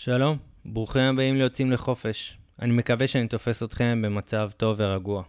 שלום, 0.00 0.36
ברוכים 0.64 1.02
הבאים 1.02 1.36
ליוצאים 1.36 1.70
לחופש. 1.70 2.38
אני 2.62 2.72
מקווה 2.72 3.06
שאני 3.06 3.28
תופס 3.28 3.62
אתכם 3.62 4.02
במצב 4.04 4.50
טוב 4.56 4.76
ורגוע. 4.78 5.22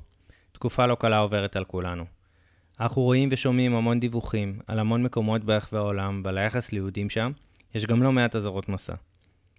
תקופה 0.52 0.88
לא 0.88 0.96
קלה 0.96 1.18
עוברת 1.18 1.56
על 1.56 1.66
כולנו. 1.66 2.06
אנחנו 2.80 3.02
רואים 3.02 3.30
ושומעים 3.32 3.76
המון 3.76 4.00
דיווחים 4.00 4.60
על 4.68 4.80
המון 4.80 5.04
מקומות 5.04 5.44
ברחבי 5.44 5.78
העולם 5.78 6.22
ועל 6.26 6.38
היחס 6.38 6.72
ליהודים 6.72 7.10
שם, 7.10 7.32
יש 7.76 7.86
גם 7.86 8.04
לא 8.04 8.12
מעט 8.12 8.36
אזהרות 8.36 8.70
מסע. 8.70 8.94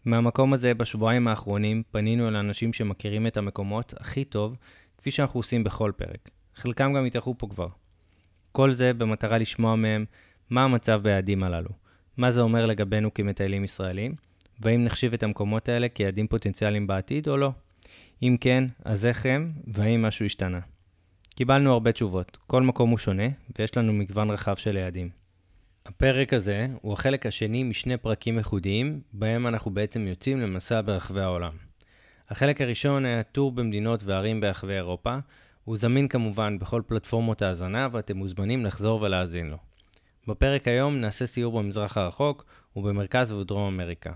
מהמקום 0.04 0.52
הזה, 0.52 0.74
בשבועיים 0.74 1.28
האחרונים, 1.28 1.82
פנינו 1.90 2.28
אל 2.28 2.36
אנשים 2.36 2.72
שמכירים 2.72 3.26
את 3.26 3.36
המקומות 3.36 3.94
הכי 4.00 4.24
טוב, 4.24 4.56
כפי 4.98 5.10
שאנחנו 5.10 5.40
עושים 5.40 5.64
בכל 5.64 5.92
פרק. 5.96 6.30
חלקם 6.54 6.92
גם 6.92 7.04
התארחו 7.04 7.34
פה 7.38 7.46
כבר. 7.46 7.68
כל 8.52 8.72
זה 8.72 8.92
במטרה 8.92 9.38
לשמוע 9.38 9.76
מהם 9.76 10.04
מה 10.50 10.64
המצב 10.64 11.00
ביעדים 11.02 11.42
הללו, 11.42 11.70
מה 12.16 12.32
זה 12.32 12.40
אומר 12.40 12.66
לגבינו 12.66 13.14
כמטיילים 13.14 13.64
ישראלים, 13.64 14.29
והאם 14.60 14.84
נחשיב 14.84 15.12
את 15.12 15.22
המקומות 15.22 15.68
האלה 15.68 15.88
כיעדים 15.88 16.26
פוטנציאליים 16.26 16.86
בעתיד 16.86 17.28
או 17.28 17.36
לא. 17.36 17.52
אם 18.22 18.36
כן, 18.40 18.64
אז 18.84 19.06
איך 19.06 19.26
הם, 19.26 19.50
והאם 19.66 20.02
משהו 20.02 20.26
השתנה. 20.26 20.60
קיבלנו 21.34 21.72
הרבה 21.72 21.92
תשובות, 21.92 22.38
כל 22.46 22.62
מקום 22.62 22.90
הוא 22.90 22.98
שונה, 22.98 23.28
ויש 23.58 23.76
לנו 23.76 23.92
מגוון 23.92 24.30
רחב 24.30 24.56
של 24.56 24.76
יעדים. 24.76 25.10
הפרק 25.86 26.32
הזה 26.32 26.66
הוא 26.82 26.92
החלק 26.92 27.26
השני 27.26 27.62
משני 27.62 27.96
פרקים 27.96 28.38
ייחודיים, 28.38 29.00
בהם 29.12 29.46
אנחנו 29.46 29.70
בעצם 29.70 30.06
יוצאים 30.06 30.40
למסע 30.40 30.80
ברחבי 30.80 31.20
העולם. 31.20 31.52
החלק 32.28 32.60
הראשון 32.60 33.04
היה 33.04 33.22
טור 33.22 33.52
במדינות 33.52 34.04
וערים 34.04 34.40
ברחבי 34.40 34.72
אירופה, 34.72 35.18
הוא 35.64 35.76
זמין 35.76 36.08
כמובן 36.08 36.58
בכל 36.58 36.82
פלטפורמות 36.86 37.42
ההאזנה 37.42 37.88
ואתם 37.92 38.16
מוזמנים 38.16 38.66
לחזור 38.66 39.02
ולהאזין 39.02 39.50
לו. 39.50 39.56
בפרק 40.26 40.68
היום 40.68 40.96
נעשה 41.00 41.26
סיור 41.26 41.58
במזרח 41.58 41.96
הרחוק 41.96 42.44
ובמרכז 42.76 43.32
ובדרום 43.32 43.74
אמריקה. 43.74 44.12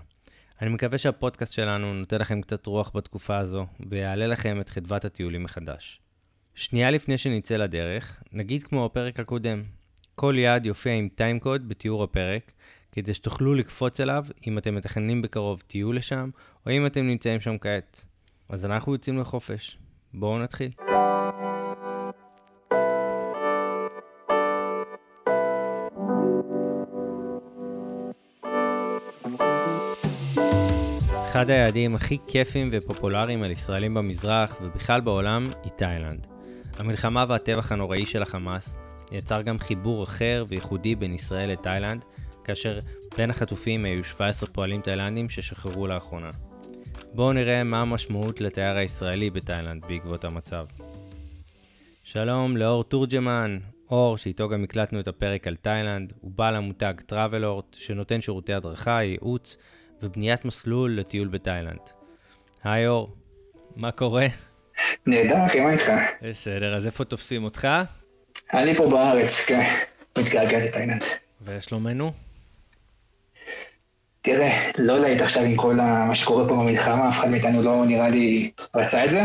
אני 0.61 0.69
מקווה 0.69 0.97
שהפודקאסט 0.97 1.53
שלנו 1.53 1.93
נותן 1.93 2.21
לכם 2.21 2.41
קצת 2.41 2.65
רוח 2.65 2.91
בתקופה 2.95 3.37
הזו, 3.37 3.65
ויעלה 3.89 4.27
לכם 4.27 4.61
את 4.61 4.69
חדוות 4.69 5.05
הטיולים 5.05 5.43
מחדש. 5.43 6.01
שנייה 6.53 6.91
לפני 6.91 7.17
שנצא 7.17 7.55
לדרך, 7.55 8.23
נגיד 8.31 8.63
כמו 8.63 8.85
הפרק 8.85 9.19
הקודם, 9.19 9.63
כל 10.15 10.35
יעד 10.37 10.65
יופיע 10.65 10.93
עם 10.93 11.09
טיימקוד 11.15 11.69
בתיאור 11.69 12.03
הפרק, 12.03 12.51
כדי 12.91 13.13
שתוכלו 13.13 13.53
לקפוץ 13.53 13.99
אליו 13.99 14.25
אם 14.47 14.57
אתם 14.57 14.75
מתכננים 14.75 15.21
בקרוב 15.21 15.63
טיול 15.67 15.95
לשם, 15.95 16.29
או 16.65 16.71
אם 16.71 16.85
אתם 16.85 17.07
נמצאים 17.07 17.41
שם 17.41 17.57
כעת. 17.57 18.05
אז 18.49 18.65
אנחנו 18.65 18.93
יוצאים 18.93 19.17
לחופש. 19.17 19.77
בואו 20.13 20.39
נתחיל. 20.39 20.71
אחד 31.35 31.49
היעדים 31.49 31.95
הכי 31.95 32.17
כיפים 32.27 32.69
ופופולריים 32.71 33.43
על 33.43 33.51
ישראלים 33.51 33.93
במזרח 33.93 34.57
ובכלל 34.61 35.01
בעולם 35.01 35.45
היא 35.63 35.71
תאילנד. 35.71 36.27
המלחמה 36.77 37.25
והטבח 37.27 37.71
הנוראי 37.71 38.05
של 38.05 38.21
החמאס 38.21 38.77
יצר 39.11 39.41
גם 39.41 39.59
חיבור 39.59 40.03
אחר 40.03 40.45
וייחודי 40.47 40.95
בין 40.95 41.13
ישראל 41.13 41.51
לתאילנד, 41.51 42.05
כאשר 42.43 42.79
בין 43.17 43.29
החטופים 43.29 43.85
היו 43.85 44.03
17 44.03 44.49
פועלים 44.49 44.81
תאילנדים 44.81 45.29
ששחררו 45.29 45.87
לאחרונה. 45.87 46.29
בואו 47.13 47.33
נראה 47.33 47.63
מה 47.63 47.81
המשמעות 47.81 48.41
לתייר 48.41 48.77
הישראלי 48.77 49.29
בתאילנד 49.29 49.85
בעקבות 49.85 50.25
המצב. 50.25 50.65
שלום 52.03 52.57
לאור 52.57 52.83
תורג'מן, 52.83 53.57
אור 53.91 54.17
שאיתו 54.17 54.49
גם 54.49 54.63
הקלטנו 54.63 54.99
את 54.99 55.07
הפרק 55.07 55.47
על 55.47 55.55
תאילנד, 55.55 56.13
הוא 56.21 56.31
בעל 56.35 56.55
המותג 56.55 56.93
טראבלורט 57.05 57.75
שנותן 57.79 58.21
שירותי 58.21 58.53
הדרכה, 58.53 59.03
ייעוץ 59.03 59.57
ובניית 60.01 60.45
מסלול 60.45 60.99
לטיול 60.99 61.27
בתאילנד. 61.27 61.79
היי 62.63 62.87
אור, 62.87 63.15
מה 63.75 63.91
קורה? 63.91 64.27
נהדר, 65.05 65.45
אחי, 65.45 65.59
מה 65.59 65.71
איתך? 65.71 65.91
בסדר, 66.21 66.75
אז 66.75 66.85
איפה 66.85 67.05
תופסים 67.05 67.43
אותך? 67.43 67.67
אני 68.53 68.75
פה 68.75 68.89
בארץ, 68.89 69.45
כן, 69.45 69.73
מתגעגע 70.17 70.65
לתאילנד. 70.65 71.03
ושלומנו? 71.41 72.11
תראה, 74.21 74.71
לא 74.77 74.93
יודעת 74.93 75.21
עכשיו 75.21 75.43
עם 75.43 75.55
כל 75.55 75.73
מה 76.07 76.15
שקורה 76.15 76.47
פה 76.47 76.53
במלחמה, 76.53 77.09
אף 77.09 77.19
אחד 77.19 77.29
מאיתנו 77.29 77.61
לא 77.61 77.85
נראה 77.85 78.09
לי 78.09 78.51
רצה 78.75 79.05
את 79.05 79.09
זה, 79.09 79.23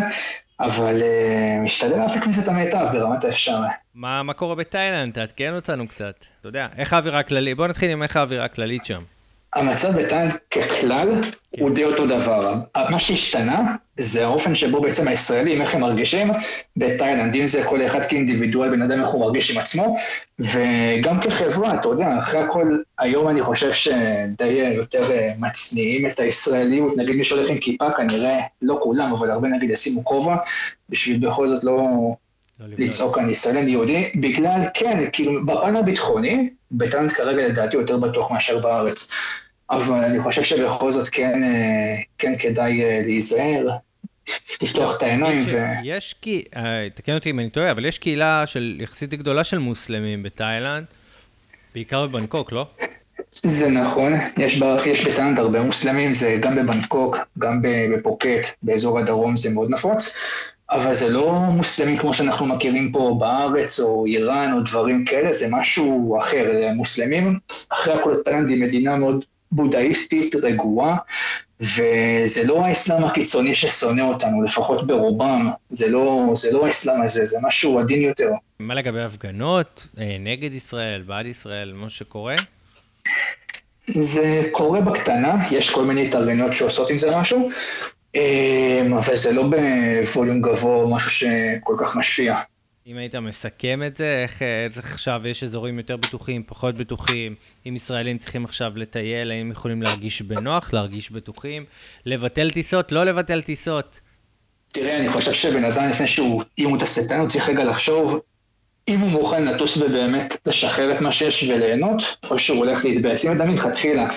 אבל 0.60 0.96
uh, 0.96 1.64
משתדל 1.64 1.96
להפיק 1.96 2.26
מזה 2.26 2.42
את 2.42 2.48
המיטב 2.48 2.86
ברמת 2.92 3.24
האפשר. 3.24 3.58
מה, 3.94 4.22
מה 4.22 4.32
קורה 4.32 4.54
בתאילנד? 4.54 5.14
תעדכן 5.14 5.54
אותנו 5.54 5.88
קצת. 5.88 6.24
אתה 6.40 6.48
יודע, 6.48 6.68
איך 6.76 6.92
האווירה 6.92 7.18
הכללית? 7.18 7.56
בוא 7.56 7.66
נתחיל 7.66 7.90
עם 7.90 8.02
איך 8.02 8.16
האווירה 8.16 8.44
הכללית 8.44 8.84
שם. 8.84 9.00
המצב 9.54 10.00
בתאילנד 10.02 10.32
ככלל 10.50 11.22
כן. 11.22 11.28
הוא 11.50 11.70
די 11.70 11.84
אותו 11.84 12.06
דבר. 12.06 12.54
מה 12.90 12.98
שהשתנה 12.98 13.74
זה 13.96 14.24
האופן 14.24 14.54
שבו 14.54 14.80
בעצם 14.80 15.08
הישראלים, 15.08 15.60
איך 15.60 15.74
הם 15.74 15.80
מרגישים 15.80 16.30
בתאילנד, 16.76 17.34
אם 17.34 17.46
זה 17.46 17.64
כל 17.64 17.86
אחד 17.86 18.06
כאינדיבידואל, 18.06 18.70
בן 18.70 18.82
אדם 18.82 19.00
איך 19.00 19.08
הוא 19.08 19.20
מרגיש 19.20 19.50
עם 19.50 19.58
עצמו, 19.58 19.96
וגם 20.38 21.20
כחברה, 21.20 21.74
אתה 21.74 21.88
יודע, 21.88 22.18
אחרי 22.18 22.40
הכל, 22.40 22.78
היום 22.98 23.28
אני 23.28 23.42
חושב 23.42 23.72
שדי 23.72 24.72
יותר 24.76 25.12
אה, 25.12 25.32
מצניעים 25.38 26.06
את 26.06 26.20
הישראליות, 26.20 26.96
נגיד 26.96 27.16
מי 27.16 27.24
שהולך 27.24 27.50
עם 27.50 27.58
כיפה, 27.58 27.92
כנראה 27.96 28.38
לא 28.62 28.78
כולם, 28.82 29.12
אבל 29.12 29.30
הרבה 29.30 29.48
נגיד 29.48 29.70
ישימו 29.70 30.04
כובע, 30.04 30.36
בשביל 30.88 31.28
בכל 31.28 31.48
זאת 31.48 31.64
לא... 31.64 31.78
לצעוק 32.60 33.18
אני 33.18 33.30
ישראלי 33.30 33.70
יהודי, 33.70 34.10
בגלל, 34.14 34.60
כן, 34.74 35.04
כאילו, 35.12 35.46
בפן 35.46 35.76
הביטחוני, 35.76 36.50
בתאילנד 36.72 37.12
כרגע 37.12 37.48
לדעתי 37.48 37.76
יותר 37.76 37.96
בטוח 37.96 38.30
מאשר 38.30 38.58
בארץ. 38.58 39.08
אבל 39.70 40.04
אני 40.04 40.20
חושב 40.20 40.42
שבכל 40.42 40.92
זאת 40.92 41.08
כן, 41.08 41.42
אה, 41.42 41.94
כן 42.18 42.32
כדאי 42.38 42.84
אה, 42.84 43.00
להיזהר, 43.04 43.68
תפתוח 44.58 44.96
את 44.96 45.02
העיניים 45.02 45.42
ו... 45.46 45.62
יש, 45.84 46.14
אה, 46.56 46.88
תקן 46.94 47.14
אותי 47.14 47.30
אם 47.30 47.38
אני 47.38 47.50
טועה, 47.50 47.70
אבל 47.70 47.84
יש 47.84 47.98
קהילה 47.98 48.46
של 48.46 48.76
יחסית 48.80 49.14
גדולה 49.14 49.44
של 49.44 49.58
מוסלמים 49.58 50.22
בתאילנד, 50.22 50.84
בעיקר 51.74 52.06
בבנקוק, 52.06 52.52
לא? 52.52 52.66
זה 53.32 53.68
נכון, 53.70 54.12
יש, 54.36 54.60
יש 54.86 55.06
בתאילנד 55.08 55.38
הרבה 55.38 55.62
מוסלמים, 55.62 56.12
זה 56.12 56.36
גם 56.40 56.56
בבנקוק, 56.56 57.16
גם 57.38 57.62
בפוקט, 57.94 58.46
באזור 58.62 58.98
הדרום 58.98 59.36
זה 59.36 59.50
מאוד 59.50 59.70
נפוץ, 59.70 60.14
אבל 60.70 60.94
זה 60.94 61.08
לא 61.08 61.32
מוסלמים 61.32 61.96
כמו 61.96 62.14
שאנחנו 62.14 62.46
מכירים 62.46 62.92
פה 62.92 63.16
בארץ, 63.18 63.80
או 63.80 64.06
איראן, 64.06 64.52
או 64.52 64.60
דברים 64.60 65.04
כאלה, 65.04 65.32
זה 65.32 65.46
משהו 65.50 66.18
אחר. 66.18 66.50
מוסלמים, 66.74 67.38
אחרי 67.72 67.94
הכל 67.94 68.14
תאילנד 68.24 68.48
היא 68.48 68.62
מדינה 68.62 68.96
מאוד 68.96 69.24
בודהיסטית 69.52 70.34
רגועה, 70.34 70.96
וזה 71.60 72.44
לא 72.44 72.64
האסלאם 72.64 73.04
הקיצוני 73.04 73.54
ששונא 73.54 74.02
אותנו, 74.02 74.42
לפחות 74.42 74.86
ברובם, 74.86 75.50
זה 75.70 75.88
לא, 75.88 76.32
זה 76.34 76.52
לא 76.52 76.66
האסלאם 76.66 77.02
הזה, 77.02 77.24
זה 77.24 77.38
משהו 77.42 77.78
עדין 77.78 78.02
יותר. 78.02 78.30
מה 78.58 78.74
לגבי 78.74 79.02
הפגנות 79.02 79.86
אה, 79.98 80.16
נגד 80.20 80.54
ישראל, 80.54 81.02
בעד 81.02 81.26
ישראל, 81.26 81.72
מה 81.72 81.90
שקורה? 81.90 82.34
זה 83.86 84.42
קורה 84.52 84.80
בקטנה, 84.80 85.48
יש 85.50 85.70
כל 85.70 85.84
מיני 85.84 86.06
התארגנויות 86.06 86.54
שעושות 86.54 86.90
עם 86.90 86.98
זה 86.98 87.08
משהו, 87.16 87.50
אבל 88.98 89.16
זה 89.16 89.32
לא 89.32 89.42
בווליום 89.42 90.40
גבוה 90.40 90.96
משהו 90.96 91.10
שכל 91.10 91.76
כך 91.80 91.96
משפיע. 91.96 92.34
אם 92.86 92.96
היית 92.96 93.14
מסכם 93.14 93.82
את 93.86 93.96
זה, 93.96 94.22
איך, 94.22 94.42
איך 94.42 94.94
עכשיו 94.94 95.22
יש 95.24 95.42
אזורים 95.42 95.78
יותר 95.78 95.96
בטוחים, 95.96 96.42
פחות 96.46 96.74
בטוחים, 96.74 97.34
אם 97.66 97.76
ישראלים 97.76 98.18
צריכים 98.18 98.44
עכשיו 98.44 98.72
לטייל, 98.76 99.30
האם 99.30 99.50
יכולים 99.50 99.82
להרגיש 99.82 100.22
בנוח, 100.22 100.72
להרגיש 100.72 101.10
בטוחים, 101.10 101.64
לבטל 102.06 102.50
טיסות, 102.50 102.92
לא 102.92 103.04
לבטל 103.04 103.40
טיסות? 103.40 104.00
תראה, 104.72 104.98
אני 104.98 105.08
חושב 105.08 105.32
שבן 105.32 105.64
אדם 105.64 105.90
לפני 105.90 106.06
שהוא, 106.06 106.42
אם 106.58 106.70
הוא 106.70 106.78
תסתן, 106.78 107.20
הוא 107.20 107.28
צריך 107.28 107.48
רגע 107.48 107.64
לחשוב 107.64 108.20
אם 108.88 109.00
הוא 109.00 109.10
מוכן 109.10 109.44
לטוס 109.44 109.76
ובאמת 109.76 110.36
לשחרר 110.46 110.92
את 110.92 111.00
מה 111.00 111.12
שיש 111.12 111.50
וליהנות, 111.50 112.02
או 112.30 112.38
שהוא 112.38 112.58
הולך 112.58 112.84
להתבאס. 112.84 113.24
אם 113.24 113.30
אדם 113.30 113.48
מלכתחילה 113.48 114.08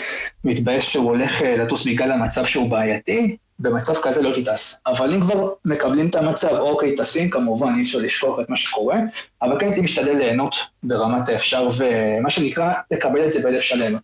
מתבאס 0.44 0.84
שהוא 0.84 1.06
הולך 1.06 1.42
אה, 1.42 1.58
לטוס 1.58 1.88
בגלל 1.88 2.12
המצב 2.12 2.46
שהוא 2.46 2.70
בעייתי, 2.70 3.38
במצב 3.60 3.94
כזה 4.02 4.22
לא 4.22 4.32
תטס. 4.36 4.82
אבל 4.88 5.14
אם 5.14 5.22
כבר 5.22 5.50
מקבלים 5.66 6.10
את 6.10 6.16
המצב, 6.16 6.58
אוקיי, 6.60 6.96
טסים, 6.96 7.30
כמובן 7.30 7.74
אי 7.76 7.82
אפשר 7.82 8.00
לשכוח 8.00 8.40
את 8.40 8.50
מה 8.50 8.58
שקורה, 8.58 9.00
אבל 9.42 9.60
כן 9.60 9.66
הייתי 9.66 9.82
משתדל 9.82 10.18
ליהנות 10.18 10.56
ברמת 10.84 11.30
האפשר, 11.30 11.68
ומה 11.78 12.30
שנקרא, 12.30 12.74
לקבל 12.92 13.26
את 13.26 13.32
זה 13.32 13.40
בלב 13.44 13.60
שלם. 13.60 13.98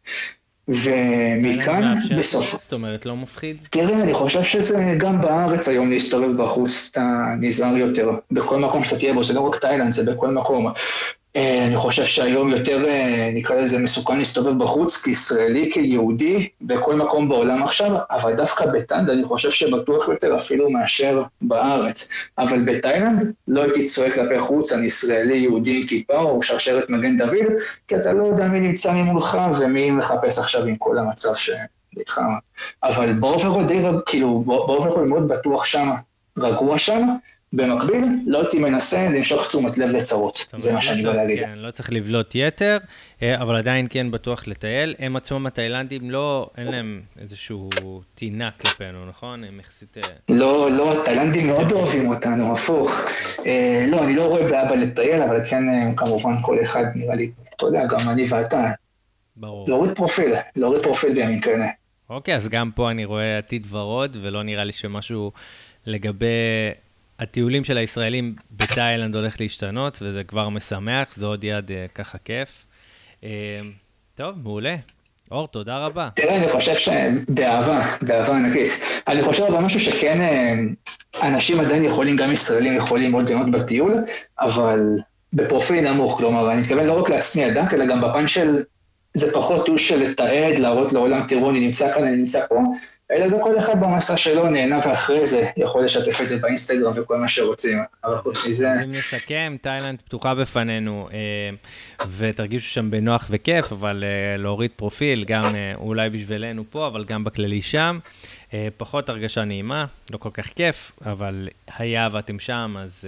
ומכאן, 0.68 1.96
בסוף... 2.18 2.64
זאת 2.64 2.74
אומרת, 2.74 3.06
לא 3.06 3.16
מפחיד? 3.16 3.58
תראה, 3.70 4.02
אני 4.02 4.14
חושב 4.14 4.44
שזה 4.44 4.96
גם 4.98 5.22
בארץ 5.22 5.68
היום 5.68 5.90
להסתובב 5.90 6.42
בחוץ, 6.42 6.90
אתה 6.92 7.24
נזהר 7.40 7.78
יותר. 7.78 8.12
בכל 8.32 8.60
מקום 8.60 8.84
שאתה 8.84 8.98
תהיה 8.98 9.14
בו, 9.14 9.24
זה 9.24 9.34
לא 9.34 9.42
רק 9.42 9.56
תאילנד, 9.56 9.92
זה 9.92 10.04
בכל 10.04 10.28
מקום. 10.28 10.74
אה, 11.36 11.66
אני 11.68 11.76
חושב 11.76 12.04
שהיום 12.04 12.50
יותר, 12.50 12.86
אה, 12.88 13.30
נקרא 13.34 13.56
לזה, 13.56 13.80
מסוכן 13.80 14.18
להסתובב 14.18 14.64
בחוץ 14.64 15.04
כישראלי, 15.04 15.70
כיהודי, 15.72 16.50
בכל 16.62 16.96
מקום 16.96 17.30
בעולם 17.30 17.64
עכשיו, 17.64 17.92
אבל 18.12 18.36
דווקא 18.36 18.66
בתאילנד 18.66 19.10
אני 19.10 19.24
חושב 19.24 19.52
שבטוח 19.52 20.10
יותר 20.10 20.36
אפילו 20.36 20.70
מאשר 20.70 21.24
בארץ. 21.42 22.10
אבל 22.38 22.64
בתאילנד 22.66 23.24
לא 23.48 23.64
הייתי 23.64 23.86
צועק 23.86 24.14
כלפי 24.14 24.40
חוץ, 24.40 24.72
אני 24.72 24.86
ישראלי, 24.86 25.38
יהודי 25.38 25.86
כיפה 25.88 26.18
או 26.18 26.44
שרשרת 26.44 26.90
מגן 26.90 27.18
דוד, 27.18 27.54
כי 27.88 27.96
אתה 27.96 28.14
לא 28.14 28.24
יודע 28.24 28.48
מי 28.48 28.60
נמצא 28.60 28.94
ממולך 28.94 29.38
ומי 29.60 29.92
מחפש 29.92 30.40
עכשיו 30.40 30.66
עם 30.66 30.76
כל 30.76 30.98
המצב 30.98 31.36
ש... 31.36 31.50
אבל 32.84 33.14
באופן 33.14 33.68
די, 33.68 33.80
כאילו, 34.06 34.44
באופן 34.46 35.10
מאוד 35.10 35.28
בטוח 35.28 35.66
שם, 35.66 35.90
רגוע 36.38 36.78
שם, 36.78 37.08
במקביל, 37.54 38.04
לא 38.26 38.40
הייתי 38.40 38.60
מנסה 38.60 39.10
למשוך 39.10 39.48
תשומת 39.48 39.78
לב 39.78 39.90
לצרות, 39.90 40.46
זה 40.56 40.74
מה 40.74 40.82
שאני 40.82 41.04
בא 41.04 41.14
להגיד. 41.14 41.40
כן, 41.40 41.54
לא 41.56 41.72
צריך 41.72 41.92
לבלוט 41.92 42.32
יתר, 42.36 42.78
אה, 43.22 43.42
אבל 43.42 43.56
עדיין 43.56 43.88
כן 43.90 44.12
בטוח 44.12 44.48
לטייל. 44.48 44.96
הם 45.00 45.16
עצמם, 45.16 45.46
התאילנדים, 45.46 46.12
לא, 46.12 46.50
אין 46.58 46.68
להם 46.68 47.02
איזשהו 47.22 47.70
טינה 48.16 48.52
כלפינו, 48.52 49.06
נכון? 49.06 49.44
הם 49.44 49.60
יחסית... 49.60 49.98
אה, 49.98 50.02
לא, 50.30 50.72
לא, 50.72 51.02
התאילנדים 51.02 51.48
מאוד 51.48 51.72
אוהבים 51.72 52.08
אותנו, 52.10 52.54
הפוך. 52.54 52.92
אה, 53.46 53.86
לא, 53.90 54.04
אני 54.04 54.16
לא 54.16 54.28
רואה 54.28 54.48
בעיה 54.48 54.66
בלטייל, 54.66 55.22
אבל 55.22 55.46
כן, 55.46 55.96
כמובן, 55.96 56.42
כל 56.42 56.58
אחד, 56.64 56.84
נראה 56.96 57.16
לי, 57.16 57.32
אתה 57.56 57.66
יודע, 57.66 57.86
גם 57.86 58.10
אני 58.10 58.26
ואתה. 58.30 58.72
ברור. 59.36 59.66
להוריד 59.68 59.96
פרופיל, 59.96 60.34
להוריד 60.56 60.84
פרופיל 60.84 61.14
בימים 61.14 61.40
כאלה. 61.40 61.66
אוקיי, 62.10 62.36
אז 62.36 62.48
גם 62.48 62.72
פה 62.72 62.92
אני 62.92 63.06
רואה 63.06 63.38
עתיד 63.38 63.68
ורוד, 63.70 64.18
ולא 64.22 64.44
נראה 64.44 64.64
לי 64.64 64.72
שמשהו 64.72 65.32
לגבי 65.86 66.26
הטיולים 67.20 67.64
של 67.64 67.78
הישראלים 67.78 68.36
בתאילנד 68.52 69.16
הולך 69.16 69.42
להשתנות, 69.42 69.98
וזה 70.02 70.24
כבר 70.24 70.50
משמח, 70.50 71.16
זה 71.16 71.26
עוד 71.26 71.44
יד 71.44 71.70
uh, 71.70 71.92
ככה 71.96 72.18
כיף. 72.18 72.66
Uh, 73.22 73.26
טוב, 74.16 74.36
מעולה. 74.44 74.76
אור, 75.32 75.48
תודה 75.48 75.78
רבה. 75.78 76.10
תראה, 76.16 76.36
אני 76.36 76.50
חושב 76.50 76.76
שבאהבה, 76.76 77.96
באהבה 78.02 78.38
ענקית. 78.38 78.72
אני 79.08 79.24
חושב 79.24 79.44
אבל 79.44 79.60
משהו 79.60 79.80
שכן 79.80 80.20
uh, 80.22 81.28
אנשים 81.28 81.60
עדיין 81.60 81.84
יכולים, 81.84 82.16
גם 82.16 82.32
ישראלים 82.32 82.76
יכולים 82.76 83.12
מאוד 83.12 83.30
ליהנות 83.30 83.52
בטיול, 83.52 83.94
אבל 84.40 84.80
בפרופיל 85.34 85.92
נמוך, 85.92 86.18
כלומר, 86.18 86.52
אני 86.52 86.62
מתכוון 86.62 86.86
לא 86.86 87.00
רק 87.00 87.10
להצניע 87.10 87.50
דת, 87.50 87.74
אלא 87.74 87.86
גם 87.86 88.02
בפן 88.02 88.28
של 88.28 88.64
זה 89.14 89.34
פחות 89.34 89.66
טיול 89.66 89.78
של 89.78 90.00
לתעד, 90.10 90.58
להראות 90.58 90.94
לעולם, 90.94 91.28
תראו, 91.28 91.50
אני 91.50 91.60
נמצא 91.60 91.94
כאן, 91.94 92.04
אני 92.04 92.16
נמצא 92.16 92.48
פה, 92.48 92.56
אלא 93.12 93.28
זה 93.28 93.38
כל 93.44 93.60
אחד 93.60 93.80
במסע 93.80 94.18
שלו 94.18 94.50
נהנה 94.50 94.80
ואחרי 94.86 95.26
זה 95.26 95.50
יכול 95.58 95.84
לשתף 95.84 96.22
את 96.22 96.28
זה 96.28 96.38
באינסטגרם 96.38 96.92
וכל 96.96 97.18
מה 97.18 97.28
שרוצים. 97.28 97.80
אבל 98.04 98.18
חוץ 98.18 98.48
מזה... 98.48 98.74
אם 98.84 98.90
נסכם, 98.90 99.56
תאילנד 99.62 100.02
פתוחה 100.02 100.36
בפנינו, 100.36 101.10
אה, 101.14 101.50
ותרגישו 102.18 102.68
שם 102.68 102.92
בנוח 102.92 103.28
וכיף, 103.30 103.72
אבל 103.72 104.04
אה, 104.04 104.38
להוריד 104.38 104.72
פרופיל, 104.76 105.24
גם 105.28 105.42
אה, 105.56 105.74
אולי 105.76 106.10
בשבילנו 106.10 106.64
פה, 106.70 106.88
אבל 106.88 107.06
גם 107.06 107.24
בכללי 107.24 107.62
שם. 107.62 108.00
פחות 108.78 109.10
הרגשה 109.10 109.44
נעימה, 109.44 109.86
לא 110.12 110.18
כל 110.18 110.30
כך 110.34 110.48
כיף, 110.48 110.92
אבל 111.06 111.48
היה 111.78 112.10
ואתם 112.12 112.40
שם, 112.40 112.76
אז 112.80 113.06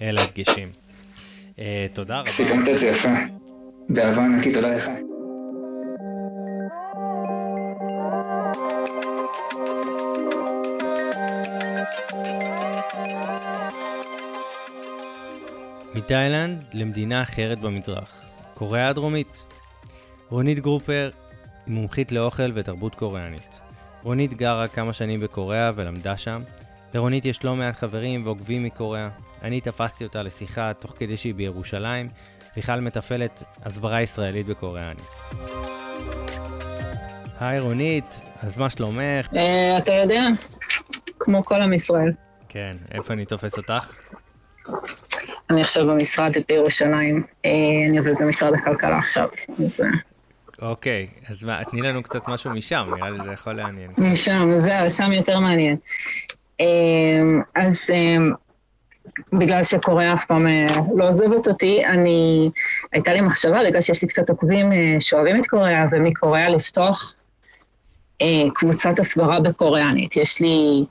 אלה 0.00 0.20
הדגשים. 0.22 0.68
תודה 1.92 2.18
רבה. 2.18 2.30
סיכמת 2.30 2.68
את 2.68 2.78
זה 2.78 2.86
יפה. 2.86 3.08
באהבה 3.88 4.24
ענקית, 4.24 4.54
תודה 4.54 4.76
לך. 4.76 4.90
מתאילנד 15.96 16.64
למדינה 16.72 17.22
אחרת 17.22 17.58
במזרח, 17.58 18.24
קוריאה 18.54 18.88
הדרומית. 18.88 19.42
רונית 20.28 20.58
גרופר 20.58 21.10
היא 21.66 21.74
מומחית 21.74 22.12
לאוכל 22.12 22.50
ותרבות 22.54 22.94
קוריאנית. 22.94 23.60
רונית 24.02 24.34
גרה 24.34 24.68
כמה 24.68 24.92
שנים 24.92 25.20
בקוריאה 25.20 25.70
ולמדה 25.74 26.16
שם. 26.16 26.42
לרונית 26.94 27.24
יש 27.24 27.44
לא 27.44 27.56
מעט 27.56 27.76
חברים 27.76 28.26
ועוקבים 28.26 28.64
מקוריאה. 28.64 29.08
אני 29.42 29.60
תפסתי 29.60 30.04
אותה 30.04 30.22
לשיחה 30.22 30.72
תוך 30.72 30.92
כדי 30.98 31.16
שהיא 31.16 31.34
בירושלים, 31.34 32.08
בכלל 32.56 32.80
מתפעלת 32.80 33.42
הסברה 33.64 34.02
ישראלית 34.02 34.46
בקוריאנית. 34.46 35.04
היי 37.40 37.60
רונית, 37.60 38.20
אז 38.42 38.58
מה 38.58 38.70
שלומך? 38.70 39.26
Uh, 39.32 39.36
אתה 39.78 39.92
יודע, 39.92 40.22
כמו 41.18 41.44
כל 41.44 41.62
עם 41.62 41.72
ישראל. 41.72 42.12
כן, 42.48 42.76
איפה 42.92 43.12
אני 43.12 43.24
תופס 43.24 43.58
אותך? 43.58 43.96
אני 45.50 45.60
עכשיו 45.60 45.86
במשרד 45.86 46.32
בירושלים, 46.48 47.22
אה, 47.44 47.50
אני 47.88 47.98
עובדת 47.98 48.20
במשרד 48.20 48.54
הכלכלה 48.54 48.98
עכשיו, 48.98 49.28
אז... 49.64 49.80
אה. 49.80 50.68
אוקיי, 50.68 51.06
אז 51.28 51.44
מה, 51.44 51.64
תני 51.64 51.82
לנו 51.82 52.02
קצת 52.02 52.28
משהו 52.28 52.50
משם, 52.50 52.86
נראה 52.96 53.10
לי 53.10 53.18
זה 53.24 53.32
יכול 53.32 53.52
לעניין. 53.52 53.90
משם, 53.98 54.58
זהו, 54.58 54.90
שם 54.90 55.12
יותר 55.12 55.40
מעניין. 55.40 55.76
אה, 56.60 56.66
אז 57.54 57.90
בגלל 59.32 59.62
שקוריאה 59.62 60.14
אף 60.14 60.24
פעם 60.24 60.46
לא 60.96 61.08
עוזבת 61.08 61.48
אותי, 61.48 61.84
אני, 61.84 62.50
הייתה 62.92 63.12
לי 63.12 63.20
מחשבה, 63.20 63.58
בגלל 63.66 63.80
שיש 63.80 64.02
לי 64.02 64.08
קצת 64.08 64.30
עוקבים 64.30 64.70
שאוהבים 65.00 65.40
את 65.40 65.46
קוריאה, 65.46 65.86
ומקוריאה 65.90 66.48
לפתוח 66.48 67.14
קבוצת 68.54 68.98
הסברה 68.98 69.40
בקוריאנית. 69.40 70.16
יש 70.16 70.40
לי 70.40 70.84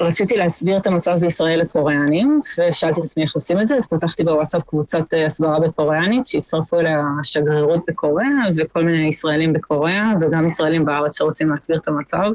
רציתי 0.00 0.36
להסביר 0.36 0.76
את 0.76 0.86
המצב 0.86 1.14
בישראל 1.20 1.60
לקוריאנים, 1.60 2.40
ושאלתי 2.58 3.00
את 3.00 3.04
עצמי 3.04 3.22
איך 3.22 3.34
עושים 3.34 3.60
את 3.60 3.68
זה, 3.68 3.76
אז 3.76 3.88
פתחתי 3.88 4.24
בוואטסאפ 4.24 4.62
קבוצת 4.62 5.14
אה, 5.14 5.26
הסברה 5.26 5.60
בקוריאנית, 5.60 6.26
שהצטרפו 6.26 6.80
אליה 6.80 7.04
השגרירות 7.20 7.84
בקוריאה, 7.88 8.42
וכל 8.56 8.84
מיני 8.84 9.08
ישראלים 9.08 9.52
בקוריאה, 9.52 10.12
וגם 10.20 10.46
ישראלים 10.46 10.84
בארץ 10.84 11.18
שרוצים 11.18 11.50
להסביר 11.50 11.78
את 11.78 11.88
המצב. 11.88 12.32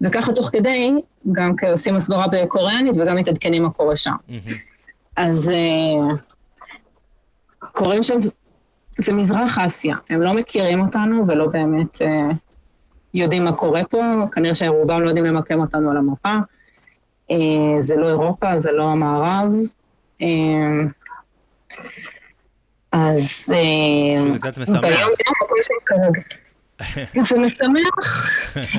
וככה 0.00 0.32
תוך 0.32 0.50
כדי, 0.52 0.90
גם 1.32 1.54
עושים 1.70 1.96
הסברה 1.96 2.26
בקוריאנית 2.32 2.96
וגם 2.96 3.16
מתעדכנים 3.16 3.62
מה 3.62 3.70
קורה 3.70 3.96
שם. 3.96 4.14
אז 5.16 5.50
uh, 5.50 6.16
קוראים 7.72 8.02
שם, 8.02 8.14
זה 8.98 9.12
מזרח 9.12 9.58
אסיה, 9.58 9.96
הם 10.10 10.22
לא 10.22 10.34
מכירים 10.34 10.80
אותנו 10.80 11.26
ולא 11.26 11.46
באמת 11.46 11.94
uh, 11.94 12.34
יודעים 13.14 13.44
מה 13.44 13.52
קורה 13.52 13.84
פה, 13.84 14.02
כנראה 14.32 14.54
שרובם 14.54 15.00
לא 15.00 15.08
יודעים 15.08 15.24
למקם 15.24 15.60
אותנו 15.60 15.90
על 15.90 15.96
המפה. 15.96 16.36
אה, 17.30 17.82
זה 17.82 17.96
לא 17.96 18.08
אירופה, 18.08 18.60
זה 18.60 18.72
לא 18.72 18.82
המערב. 18.82 19.52
אה, 20.22 20.26
אז... 22.92 23.52
אה, 23.52 24.32
זה 24.32 24.38
קצת 24.38 24.58
משמח. 24.58 24.80
ביום 24.80 24.94
יום 24.96 25.34
הכל 25.44 25.62
שם 25.62 25.74
כרגע. 25.86 26.20
זה 27.28 27.38
משמח. 27.38 27.94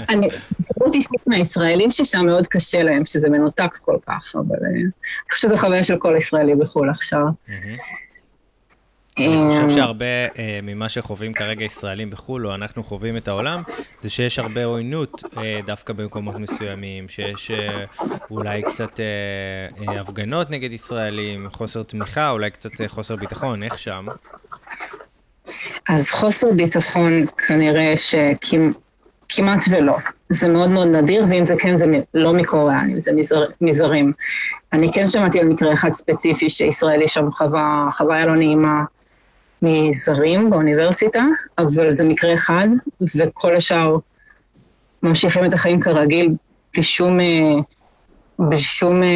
אני, 0.09 0.27
דיברות 0.73 0.95
אישית 0.95 1.27
מהישראלים 1.27 1.89
ששם 1.89 2.25
מאוד 2.25 2.47
קשה 2.47 2.83
להם, 2.83 3.05
שזה 3.05 3.29
מנותק 3.29 3.77
כל 3.81 3.97
כך, 4.07 4.35
אבל 4.35 4.57
אני 4.65 4.83
חושבת 5.31 5.51
שזו 5.51 5.57
חוויה 5.57 5.83
של 5.83 5.97
כל 5.97 6.15
ישראלי 6.17 6.55
בחו"ל 6.55 6.89
עכשיו. 6.89 7.25
אני 9.27 9.49
חושב 9.49 9.75
שהרבה 9.75 10.05
אה, 10.39 10.59
ממה 10.63 10.89
שחווים 10.89 11.33
כרגע 11.33 11.65
ישראלים 11.65 12.09
בחו"ל, 12.09 12.47
או 12.47 12.55
אנחנו 12.55 12.83
חווים 12.83 13.17
את 13.17 13.27
העולם, 13.27 13.63
זה 14.01 14.09
שיש 14.09 14.39
הרבה 14.39 14.65
עוינות 14.65 15.23
אה, 15.37 15.59
דווקא 15.65 15.93
במקומות 15.93 16.35
מסוימים, 16.35 17.09
שיש 17.09 17.51
אה, 17.51 17.85
אולי 18.31 18.61
קצת 18.61 18.99
אה, 18.99 19.05
אה, 19.93 19.99
הפגנות 19.99 20.49
נגד 20.49 20.73
ישראלים, 20.73 21.49
חוסר 21.49 21.83
תמיכה, 21.83 22.29
אולי 22.29 22.51
קצת 22.51 22.81
אה, 22.81 22.87
חוסר 22.87 23.15
ביטחון, 23.15 23.63
איך 23.63 23.79
שם? 23.79 24.07
אז 25.89 26.09
חוסר 26.11 26.47
ביטחון 26.51 27.25
כנראה 27.47 27.93
שכמעט 27.95 29.63
ולא. 29.69 29.97
זה 30.29 30.49
מאוד 30.49 30.69
מאוד 30.69 30.87
נדיר, 30.87 31.25
ואם 31.29 31.45
זה 31.45 31.55
כן, 31.59 31.77
זה 31.77 31.85
לא 32.13 32.33
מקוריאנים, 32.33 32.99
זה 32.99 33.13
מזר, 33.13 33.45
מזרים. 33.61 34.13
אני 34.73 34.93
כן 34.93 35.07
שמעתי 35.07 35.39
על 35.39 35.47
מקרה 35.47 35.73
אחד 35.73 35.91
ספציפי 35.93 36.49
שישראלי 36.49 37.07
שם 37.07 37.31
חווה 37.31 37.87
חוויה 37.91 38.25
לא 38.25 38.35
נעימה. 38.35 38.83
מזרים 39.61 40.49
באוניברסיטה, 40.49 41.23
אבל 41.57 41.91
זה 41.91 42.03
מקרה 42.03 42.33
אחד, 42.33 42.67
וכל 43.17 43.55
השאר 43.55 43.95
ממשיכים 45.03 45.45
את 45.45 45.53
החיים 45.53 45.79
כרגיל, 45.79 46.29
בלי 46.73 46.83
שום, 46.83 47.19
אה, 47.19 47.55
בלי 48.39 48.57
שום 48.57 49.03
אה, 49.03 49.07